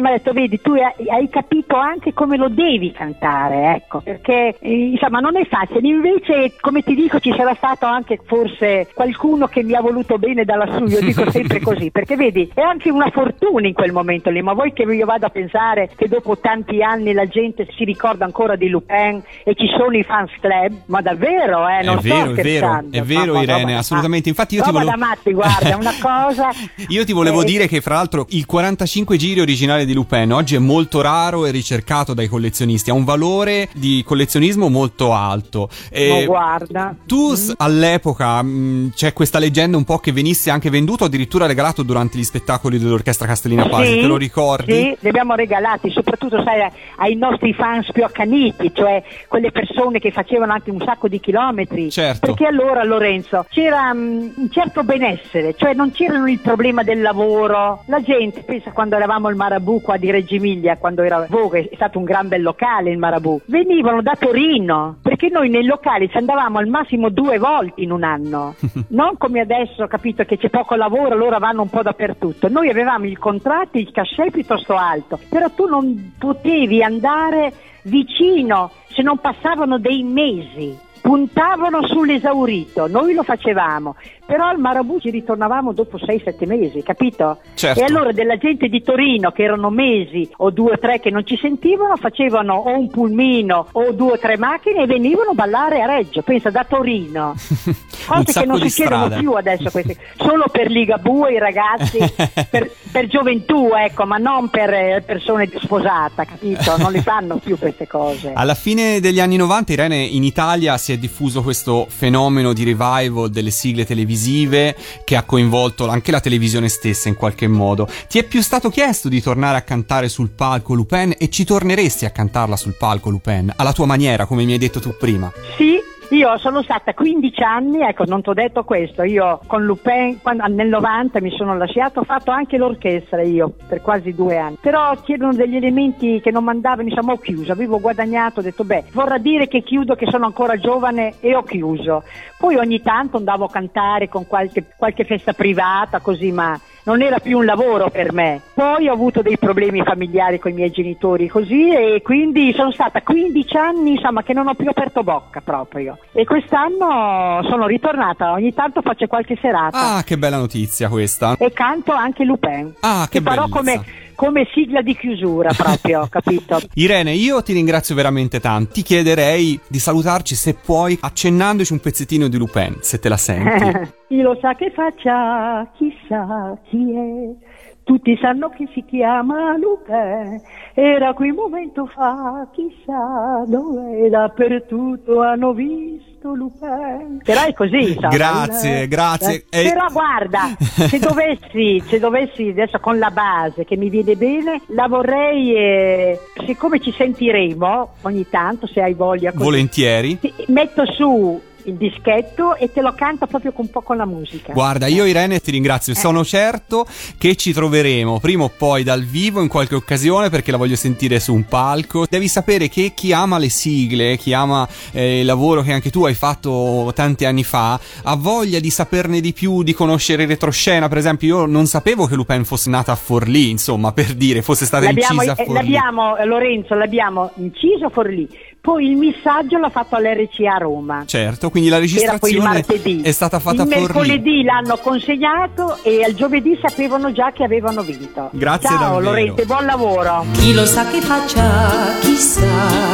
mi 0.00 0.08
ha 0.08 0.12
detto, 0.12 0.32
vedi, 0.32 0.60
tu 0.60 0.72
hai, 0.72 1.08
hai 1.08 1.28
capito 1.28 1.76
anche 1.76 2.12
come 2.12 2.36
lo 2.36 2.48
devi 2.48 2.92
cantare, 2.92 3.74
ecco, 3.76 4.00
perché 4.00 4.56
eh, 4.58 4.90
insomma 4.90 5.20
non 5.20 5.36
è 5.36 5.46
facile, 5.46 5.86
invece 5.86 6.54
come 6.60 6.82
ti 6.82 6.94
dico 6.94 7.20
ci 7.20 7.32
sarà 7.36 7.54
stato 7.54 7.86
anche 7.86 8.18
forse 8.24 8.88
qualcuno 8.94 9.46
che 9.46 9.62
mi 9.62 9.74
ha 9.74 9.80
voluto 9.80 10.18
bene 10.18 10.44
da 10.44 10.56
lassù, 10.64 10.84
io 10.84 11.00
dico 11.00 11.30
sempre 11.30 11.60
così, 11.62 11.90
perché 11.90 12.16
vedi, 12.16 12.50
è 12.54 12.60
anche 12.60 12.90
una 12.90 13.10
fortuna 13.10 13.66
in 13.66 13.74
quel 13.74 13.92
momento 13.92 14.30
lì, 14.30 14.42
ma 14.42 14.52
vuoi 14.52 14.72
che 14.72 14.82
io 14.82 15.06
vada 15.06 15.26
a 15.26 15.30
pensare 15.30 15.90
che 15.96 16.08
dopo 16.08 16.38
tanti 16.38 16.82
anni 16.82 17.12
la 17.12 17.26
gente 17.26 17.66
si 17.76 17.84
ricorda 17.84 18.24
ancora 18.24 18.56
di 18.56 18.68
Lupin 18.68 19.22
e 19.44 19.54
ci 19.54 19.66
sono 19.76 19.96
i 19.96 20.02
fans 20.02 20.30
club? 20.40 20.82
Ma 20.86 21.00
davvero, 21.00 21.66
eh, 21.68 21.82
non 21.84 21.98
è 21.98 22.00
vero, 22.00 22.32
sto 22.32 22.40
è 22.40 22.42
vero, 22.42 22.84
è 22.90 23.02
vero, 23.02 23.26
Ma- 23.26 23.38
ma- 23.38 23.42
Irene, 23.42 23.60
roba- 23.62 23.78
assolutamente. 23.78 24.28
Infatti, 24.28 24.54
io 24.56 24.62
ti 24.62 24.70
volevo. 24.70 24.96
matti, 24.96 25.32
guarda, 25.32 25.76
una 25.76 25.94
cosa. 26.00 26.50
Io 26.88 27.04
ti 27.04 27.12
volevo 27.12 27.42
Eh, 27.42 27.44
dire 27.44 27.66
che, 27.68 27.80
fra 27.80 27.94
l'altro, 27.96 28.26
il 28.30 28.46
45 28.46 29.16
giri 29.16 29.40
originale 29.40 29.84
di 29.84 29.92
Lupin 29.94 30.32
oggi 30.32 30.54
è 30.54 30.58
molto 30.58 31.00
raro 31.00 31.46
e 31.46 31.50
ricercato 31.50 32.14
dai 32.14 32.28
collezionisti. 32.28 32.90
Ha 32.90 32.94
un 32.94 33.04
valore 33.04 33.68
di 33.74 34.02
collezionismo 34.06 34.68
molto 34.68 35.12
alto. 35.12 35.68
E 35.90 36.20
Ma 36.20 36.24
guarda. 36.26 36.94
Tu 37.06 37.34
s- 37.34 37.52
all'epoca 37.56 38.42
mh, 38.42 38.92
c'è 38.94 39.12
questa 39.12 39.38
leggenda 39.38 39.76
un 39.76 39.84
po' 39.84 39.98
che 39.98 40.12
venisse 40.12 40.50
anche 40.52 40.70
venduto, 40.70 41.04
addirittura 41.04 41.46
regalato 41.46 41.82
durante 41.82 42.18
gli 42.18 42.24
spettacoli 42.24 42.78
dell'orchestra 42.78 43.26
Castellina 43.26 43.68
Pasi. 43.68 43.92
Sì, 43.92 44.00
Te 44.00 44.06
lo 44.06 44.16
ricordi? 44.16 44.72
Sì, 44.72 44.96
li 45.00 45.08
abbiamo 45.08 45.34
regalati, 45.34 45.90
soprattutto 45.90 46.42
sai, 46.42 46.68
ai 46.96 47.14
nostri 47.14 47.52
fans 47.52 47.90
più 47.92 48.04
accaniti, 48.04 48.72
cioè 48.74 49.02
quelle 49.28 49.50
persone 49.50 49.98
che 49.98 50.10
facevano 50.10 50.52
anche 50.52 50.70
un 50.70 50.80
sacco 50.84 51.08
di 51.08 51.20
chilometri. 51.20 51.90
Certo. 51.90 52.26
Perché 52.26 52.46
allora, 52.46 52.84
Lorenzo, 52.84 53.46
c'era 53.48 53.92
mm, 53.92 54.30
un 54.36 54.50
certo 54.50 54.84
benessere, 54.84 55.54
cioè 55.56 55.74
non 55.74 55.90
c'erano 55.92 56.28
il 56.28 56.38
problema 56.38 56.82
del 56.82 57.00
lavoro. 57.00 57.82
La 57.86 58.02
gente, 58.02 58.42
pensa 58.42 58.70
quando 58.72 58.96
eravamo 58.96 59.28
al 59.28 59.36
Marabù 59.36 59.80
qua 59.80 59.96
di 59.96 60.10
Reggio 60.10 60.34
Emilia, 60.34 60.76
quando 60.76 61.02
era 61.02 61.26
Vogue, 61.28 61.68
è 61.68 61.74
stato 61.74 61.98
un 61.98 62.04
gran 62.04 62.28
bel 62.28 62.42
locale 62.42 62.90
il 62.90 62.98
Marabù, 62.98 63.40
venivano 63.46 64.02
da 64.02 64.16
Torino, 64.18 64.96
perché 65.02 65.28
noi 65.28 65.48
nei 65.48 65.64
locali 65.64 66.08
ci 66.08 66.16
andavamo 66.16 66.58
al 66.58 66.66
massimo 66.66 67.08
due 67.08 67.38
volte 67.38 67.80
in 67.80 67.90
un 67.90 68.02
anno. 68.02 68.54
non 68.88 69.16
come 69.16 69.40
adesso, 69.40 69.86
capito, 69.86 70.24
che 70.24 70.36
c'è 70.42 70.50
poco 70.50 70.74
lavoro, 70.74 71.14
loro 71.14 71.38
vanno 71.38 71.62
un 71.62 71.70
po' 71.70 71.82
dappertutto. 71.82 72.48
Noi 72.48 72.68
avevamo 72.68 73.06
il 73.06 73.16
contratto, 73.16 73.78
il 73.78 73.92
cachet 73.92 74.32
piuttosto 74.32 74.74
alto, 74.74 75.16
però 75.28 75.48
tu 75.50 75.66
non 75.66 76.14
potevi 76.18 76.82
andare 76.82 77.52
vicino 77.82 78.72
se 78.88 79.02
non 79.02 79.18
passavano 79.18 79.78
dei 79.78 80.02
mesi. 80.02 80.76
Puntavano 81.02 81.84
sull'esaurito, 81.86 82.86
noi 82.86 83.12
lo 83.12 83.24
facevamo, 83.24 83.96
però 84.24 84.46
al 84.46 84.58
Marabù 84.58 85.00
ci 85.00 85.10
ritornavamo 85.10 85.72
dopo 85.72 85.98
6-7 85.98 86.46
mesi, 86.46 86.82
capito? 86.82 87.38
Certo. 87.54 87.80
E 87.80 87.82
allora 87.84 88.12
della 88.12 88.38
gente 88.38 88.68
di 88.68 88.82
Torino, 88.82 89.32
che 89.32 89.42
erano 89.42 89.68
mesi 89.68 90.26
o 90.38 90.50
due 90.50 90.74
o 90.74 90.78
tre 90.78 91.00
che 91.00 91.10
non 91.10 91.26
ci 91.26 91.36
sentivano, 91.36 91.96
facevano 91.96 92.54
o 92.54 92.78
un 92.78 92.88
pulmino 92.88 93.66
o 93.72 93.92
due 93.92 94.12
o 94.12 94.18
tre 94.18 94.38
macchine 94.38 94.84
e 94.84 94.86
venivano 94.86 95.30
a 95.30 95.34
ballare 95.34 95.82
a 95.82 95.86
Reggio, 95.86 96.22
pensa 96.22 96.50
da 96.50 96.64
Torino. 96.64 97.34
Cose 98.06 98.40
che 98.40 98.46
non 98.46 98.58
succedono 98.58 99.06
strade. 99.06 99.20
più 99.20 99.32
adesso, 99.32 99.70
queste, 99.70 99.96
solo 100.16 100.46
per 100.50 100.70
Ligabue, 100.70 101.32
i 101.32 101.38
ragazzi, 101.38 101.98
per, 102.48 102.70
per 102.92 103.08
gioventù, 103.08 103.70
ecco, 103.74 104.06
ma 104.06 104.18
non 104.18 104.50
per 104.50 104.72
eh, 104.72 105.02
persone 105.04 105.50
sposate, 105.60 106.26
capito? 106.26 106.76
Non 106.76 106.92
le 106.92 107.02
fanno 107.02 107.36
più 107.36 107.58
queste 107.58 107.88
cose. 107.88 108.32
Alla 108.34 108.54
fine 108.54 109.00
degli 109.00 109.20
anni 109.20 109.36
90, 109.36 109.72
Irene, 109.72 109.96
in 109.96 110.22
Italia 110.22 110.78
si 110.78 110.91
è 110.92 110.98
diffuso 110.98 111.42
questo 111.42 111.86
fenomeno 111.88 112.52
di 112.52 112.64
revival 112.64 113.30
delle 113.30 113.50
sigle 113.50 113.84
televisive 113.84 114.76
che 115.04 115.16
ha 115.16 115.24
coinvolto 115.24 115.88
anche 115.88 116.10
la 116.10 116.20
televisione 116.20 116.68
stessa 116.68 117.08
in 117.08 117.16
qualche 117.16 117.48
modo. 117.48 117.88
Ti 118.08 118.18
è 118.18 118.24
più 118.24 118.42
stato 118.42 118.70
chiesto 118.70 119.08
di 119.08 119.20
tornare 119.20 119.56
a 119.56 119.62
cantare 119.62 120.08
sul 120.08 120.30
palco 120.30 120.74
Lupin 120.74 121.14
e 121.18 121.28
ci 121.30 121.44
torneresti 121.44 122.04
a 122.04 122.10
cantarla 122.10 122.56
sul 122.56 122.76
palco 122.76 123.10
Lupin, 123.10 123.52
alla 123.56 123.72
tua 123.72 123.86
maniera, 123.86 124.26
come 124.26 124.44
mi 124.44 124.52
hai 124.52 124.58
detto 124.58 124.80
tu 124.80 124.94
prima? 124.98 125.32
Sì, 125.56 125.78
io 126.12 126.36
sono 126.36 126.62
stata 126.62 126.92
15 126.92 127.42
anni, 127.42 127.80
ecco, 127.80 128.04
non 128.04 128.20
ti 128.20 128.28
ho 128.28 128.34
detto 128.34 128.64
questo, 128.64 129.02
io 129.02 129.40
con 129.46 129.64
Lupin 129.64 130.20
quando- 130.20 130.44
nel 130.46 130.68
90 130.68 131.20
mi 131.20 131.30
sono 131.30 131.56
lasciato, 131.56 132.00
ho 132.00 132.04
fatto 132.04 132.30
anche 132.30 132.58
l'orchestra 132.58 133.22
io 133.22 133.54
per 133.66 133.80
quasi 133.80 134.12
due 134.14 134.36
anni, 134.36 134.58
però 134.60 134.94
c'erano 135.02 135.32
degli 135.32 135.56
elementi 135.56 136.20
che 136.20 136.30
non 136.30 136.44
mandavano, 136.44 136.88
insomma 136.88 137.12
ho 137.12 137.18
chiuso, 137.18 137.52
avevo 137.52 137.80
guadagnato, 137.80 138.40
ho 138.40 138.42
detto 138.42 138.64
beh, 138.64 138.84
vorrà 138.92 139.16
dire 139.16 139.48
che 139.48 139.62
chiudo 139.62 139.94
che 139.94 140.06
sono 140.10 140.26
ancora 140.26 140.58
giovane 140.58 141.14
e 141.20 141.34
ho 141.34 141.42
chiuso. 141.42 142.02
Poi 142.38 142.56
ogni 142.56 142.82
tanto 142.82 143.16
andavo 143.16 143.46
a 143.46 143.50
cantare 143.50 144.08
con 144.08 144.26
qualche, 144.26 144.64
qualche 144.76 145.04
festa 145.04 145.32
privata 145.32 146.00
così, 146.00 146.30
ma 146.30 146.58
non 146.84 147.00
era 147.02 147.18
più 147.20 147.38
un 147.38 147.44
lavoro 147.44 147.90
per 147.90 148.12
me. 148.12 148.40
Poi 148.54 148.88
ho 148.88 148.92
avuto 148.92 149.22
dei 149.22 149.38
problemi 149.38 149.82
familiari 149.82 150.38
con 150.38 150.50
i 150.50 150.54
miei 150.54 150.70
genitori 150.70 151.28
così 151.28 151.70
e 151.72 152.02
quindi 152.02 152.52
sono 152.54 152.70
stata 152.72 153.02
15 153.02 153.56
anni 153.56 153.92
insomma 153.92 154.22
che 154.22 154.32
non 154.32 154.48
ho 154.48 154.54
più 154.54 154.68
aperto 154.68 155.02
bocca 155.02 155.40
proprio. 155.40 155.98
E 156.12 156.24
quest'anno 156.24 157.42
sono 157.48 157.66
ritornata, 157.66 158.32
ogni 158.32 158.52
tanto 158.54 158.82
faccio 158.82 159.06
qualche 159.06 159.36
serata 159.40 159.96
Ah, 159.96 160.02
che 160.02 160.16
bella 160.18 160.36
notizia 160.38 160.88
questa. 160.88 161.36
e 161.38 161.52
canto 161.52 161.92
anche 161.92 162.24
Lupin. 162.24 162.74
Ah, 162.80 163.06
che 163.10 163.20
bellezza. 163.20 163.48
come, 163.48 163.82
come 164.14 164.48
sigla 164.52 164.82
di 164.82 164.96
chiusura 164.96 165.52
proprio, 165.52 166.06
capito? 166.10 166.60
Irene, 166.74 167.12
io 167.12 167.42
ti 167.42 167.52
ringrazio 167.52 167.94
veramente 167.94 168.40
tanto. 168.40 168.72
Ti 168.72 168.82
chiederei 168.82 169.58
di 169.66 169.78
salutarci 169.78 170.34
se 170.34 170.54
puoi, 170.54 170.98
accennandoci 171.00 171.72
un 171.72 171.80
pezzettino 171.80 172.28
di 172.28 172.36
Lupin, 172.36 172.78
se 172.80 172.98
te 172.98 173.08
la 173.08 173.16
senti. 173.16 173.90
Chi 174.08 174.20
lo 174.20 174.36
sa 174.40 174.54
che 174.54 174.70
faccia, 174.74 175.66
chissà 175.74 176.58
chi 176.68 176.94
è. 176.94 177.51
Tutti 177.84 178.16
sanno 178.20 178.48
che 178.50 178.68
si 178.72 178.84
chiama 178.86 179.56
Lupin, 179.56 180.40
era 180.74 181.12
qui 181.14 181.30
un 181.30 181.36
momento 181.36 181.86
fa, 181.86 182.46
chissà 182.52 183.42
dove, 183.46 184.08
dappertutto 184.08 185.20
hanno 185.20 185.52
visto 185.52 186.32
Lupin. 186.32 187.20
Però 187.24 187.42
è 187.44 187.52
così, 187.52 187.88
insomma. 187.88 188.08
Grazie, 188.08 188.86
grazie. 188.86 189.44
eh. 189.50 189.62
Però 189.64 189.86
guarda, 189.90 190.54
se 190.60 190.98
dovessi, 191.02 191.80
se 191.86 191.98
dovessi 191.98 192.48
adesso 192.50 192.78
con 192.78 192.98
la 192.98 193.10
base 193.10 193.64
che 193.64 193.76
mi 193.76 193.90
viene 193.90 194.14
bene, 194.14 194.60
la 194.68 194.86
vorrei, 194.86 195.54
eh, 195.56 196.20
siccome 196.46 196.78
ci 196.78 196.92
sentiremo 196.92 197.94
ogni 198.02 198.28
tanto, 198.28 198.68
se 198.68 198.80
hai 198.80 198.94
voglia. 198.94 199.32
così, 199.32 199.42
Volentieri. 199.42 200.18
ti- 200.20 200.32
metto 200.48 200.86
su 200.86 201.40
il 201.64 201.74
dischetto 201.74 202.56
e 202.56 202.70
te 202.72 202.80
lo 202.80 202.92
canto 202.94 203.26
proprio 203.26 203.52
un 203.56 203.70
po' 203.70 203.80
con 203.82 203.96
la 203.96 204.06
musica. 204.06 204.52
Guarda, 204.52 204.86
io 204.86 205.04
Irene 205.04 205.40
ti 205.40 205.50
Eh. 205.50 205.52
ringrazio, 205.52 205.94
sono 205.94 206.24
certo 206.24 206.86
che 207.18 207.36
ci 207.36 207.52
troveremo 207.52 208.18
prima 208.20 208.44
o 208.44 208.50
poi 208.56 208.82
dal 208.82 209.02
vivo 209.04 209.40
in 209.40 209.48
qualche 209.48 209.74
occasione 209.74 210.30
perché 210.30 210.50
la 210.50 210.56
voglio 210.56 210.76
sentire 210.76 211.20
su 211.20 211.32
un 211.34 211.44
palco. 211.46 212.06
Devi 212.08 212.28
sapere 212.28 212.68
che 212.68 212.92
chi 212.94 213.12
ama 213.12 213.38
le 213.38 213.48
sigle, 213.48 214.16
chi 214.16 214.32
ama 214.32 214.66
eh, 214.92 215.20
il 215.20 215.26
lavoro 215.26 215.62
che 215.62 215.72
anche 215.72 215.90
tu 215.90 216.04
hai 216.04 216.14
fatto 216.14 216.92
tanti 216.94 217.24
anni 217.24 217.44
fa, 217.44 217.78
ha 218.02 218.16
voglia 218.16 218.58
di 218.60 218.70
saperne 218.70 219.20
di 219.20 219.32
più, 219.32 219.62
di 219.62 219.72
conoscere 219.72 220.26
retroscena. 220.26 220.88
Per 220.88 220.98
esempio, 220.98 221.38
io 221.40 221.46
non 221.46 221.66
sapevo 221.66 222.06
che 222.06 222.14
Lupin 222.14 222.44
fosse 222.44 222.70
nata 222.70 222.92
a 222.92 222.96
Forlì, 222.96 223.50
insomma, 223.50 223.92
per 223.92 224.14
dire, 224.14 224.42
fosse 224.42 224.64
stata 224.64 224.84
L'abbiamo, 224.84 225.14
incisa 225.22 225.32
a 225.32 225.40
eh, 225.40 225.44
Forlì. 225.44 225.60
l'abbiamo, 225.60 226.16
eh, 226.16 226.24
Lorenzo, 226.24 226.74
l'abbiamo 226.74 227.30
inciso 227.36 227.86
a 227.86 227.90
Forlì, 227.90 228.28
poi 228.62 228.90
il 228.90 228.96
missaggio 228.96 229.58
l'ha 229.58 229.70
fatto 229.70 229.96
all'RCA 229.96 230.54
a 230.54 230.58
Roma. 230.58 231.02
Certo, 231.04 231.50
quindi 231.50 231.68
la 231.68 231.78
registrazione 231.78 232.64
è 233.02 233.10
stata 233.10 233.40
fatta 233.40 233.56
il 233.56 233.60
a 233.62 233.64
Forlì. 233.64 233.80
mercoledì 233.80 234.44
l'hanno 234.44 234.76
consegnato 234.76 235.78
e 235.82 236.04
al 236.04 236.14
giovedì 236.14 236.56
sapevano 236.62 237.10
già 237.10 237.32
che 237.32 237.42
avevano 237.42 237.82
vinto. 237.82 238.30
Grazie 238.30 238.68
Ciao 238.68 238.78
davvero. 238.78 239.00
Lorenzo, 239.00 239.42
e 239.42 239.46
buon 239.46 239.66
lavoro. 239.66 240.24
Chi 240.34 240.54
lo 240.54 240.64
sa 240.64 240.86
che 240.86 241.00
faccia, 241.00 241.98
chissà 242.02 242.46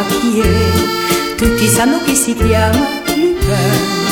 chi 0.08 0.40
è. 0.40 1.36
Tutti 1.36 1.66
sanno 1.66 2.00
che 2.02 2.14
si 2.14 2.34
chiama 2.34 2.88
Lupin. 3.14 4.07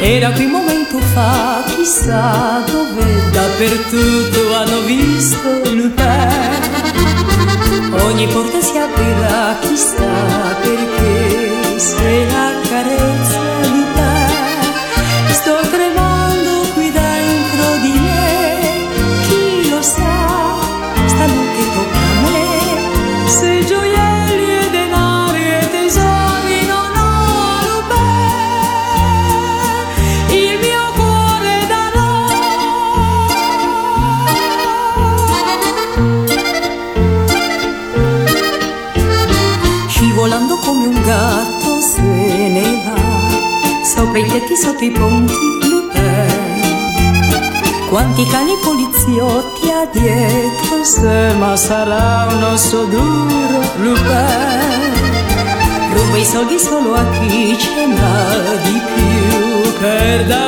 Era 0.00 0.30
qui 0.30 0.44
un 0.44 0.50
momento 0.52 0.98
fa, 0.98 1.62
chissà 1.66 2.62
dove, 2.66 3.30
dappertutto 3.32 4.54
hanno 4.54 4.80
visto 4.82 5.48
Lupin. 5.74 6.76
Ogni 8.04 8.26
porta 8.28 8.60
si 8.60 8.78
aprirà, 8.78 9.56
chissà 9.60 10.56
perché, 10.62 11.78
se 11.78 12.26
la 12.30 12.47
sarà 51.68 52.26
un 52.30 52.42
osso 52.44 52.84
duro 52.86 53.60
Lupin. 53.76 54.96
Ruba 55.92 56.16
i 56.16 56.24
soldi 56.24 56.58
solo 56.58 56.94
a 56.94 57.04
chi 57.10 57.58
ce 57.58 57.86
n'ha 57.86 58.56
di 58.64 58.80
più 58.94 59.72
Per 59.78 60.24
darli 60.24 60.47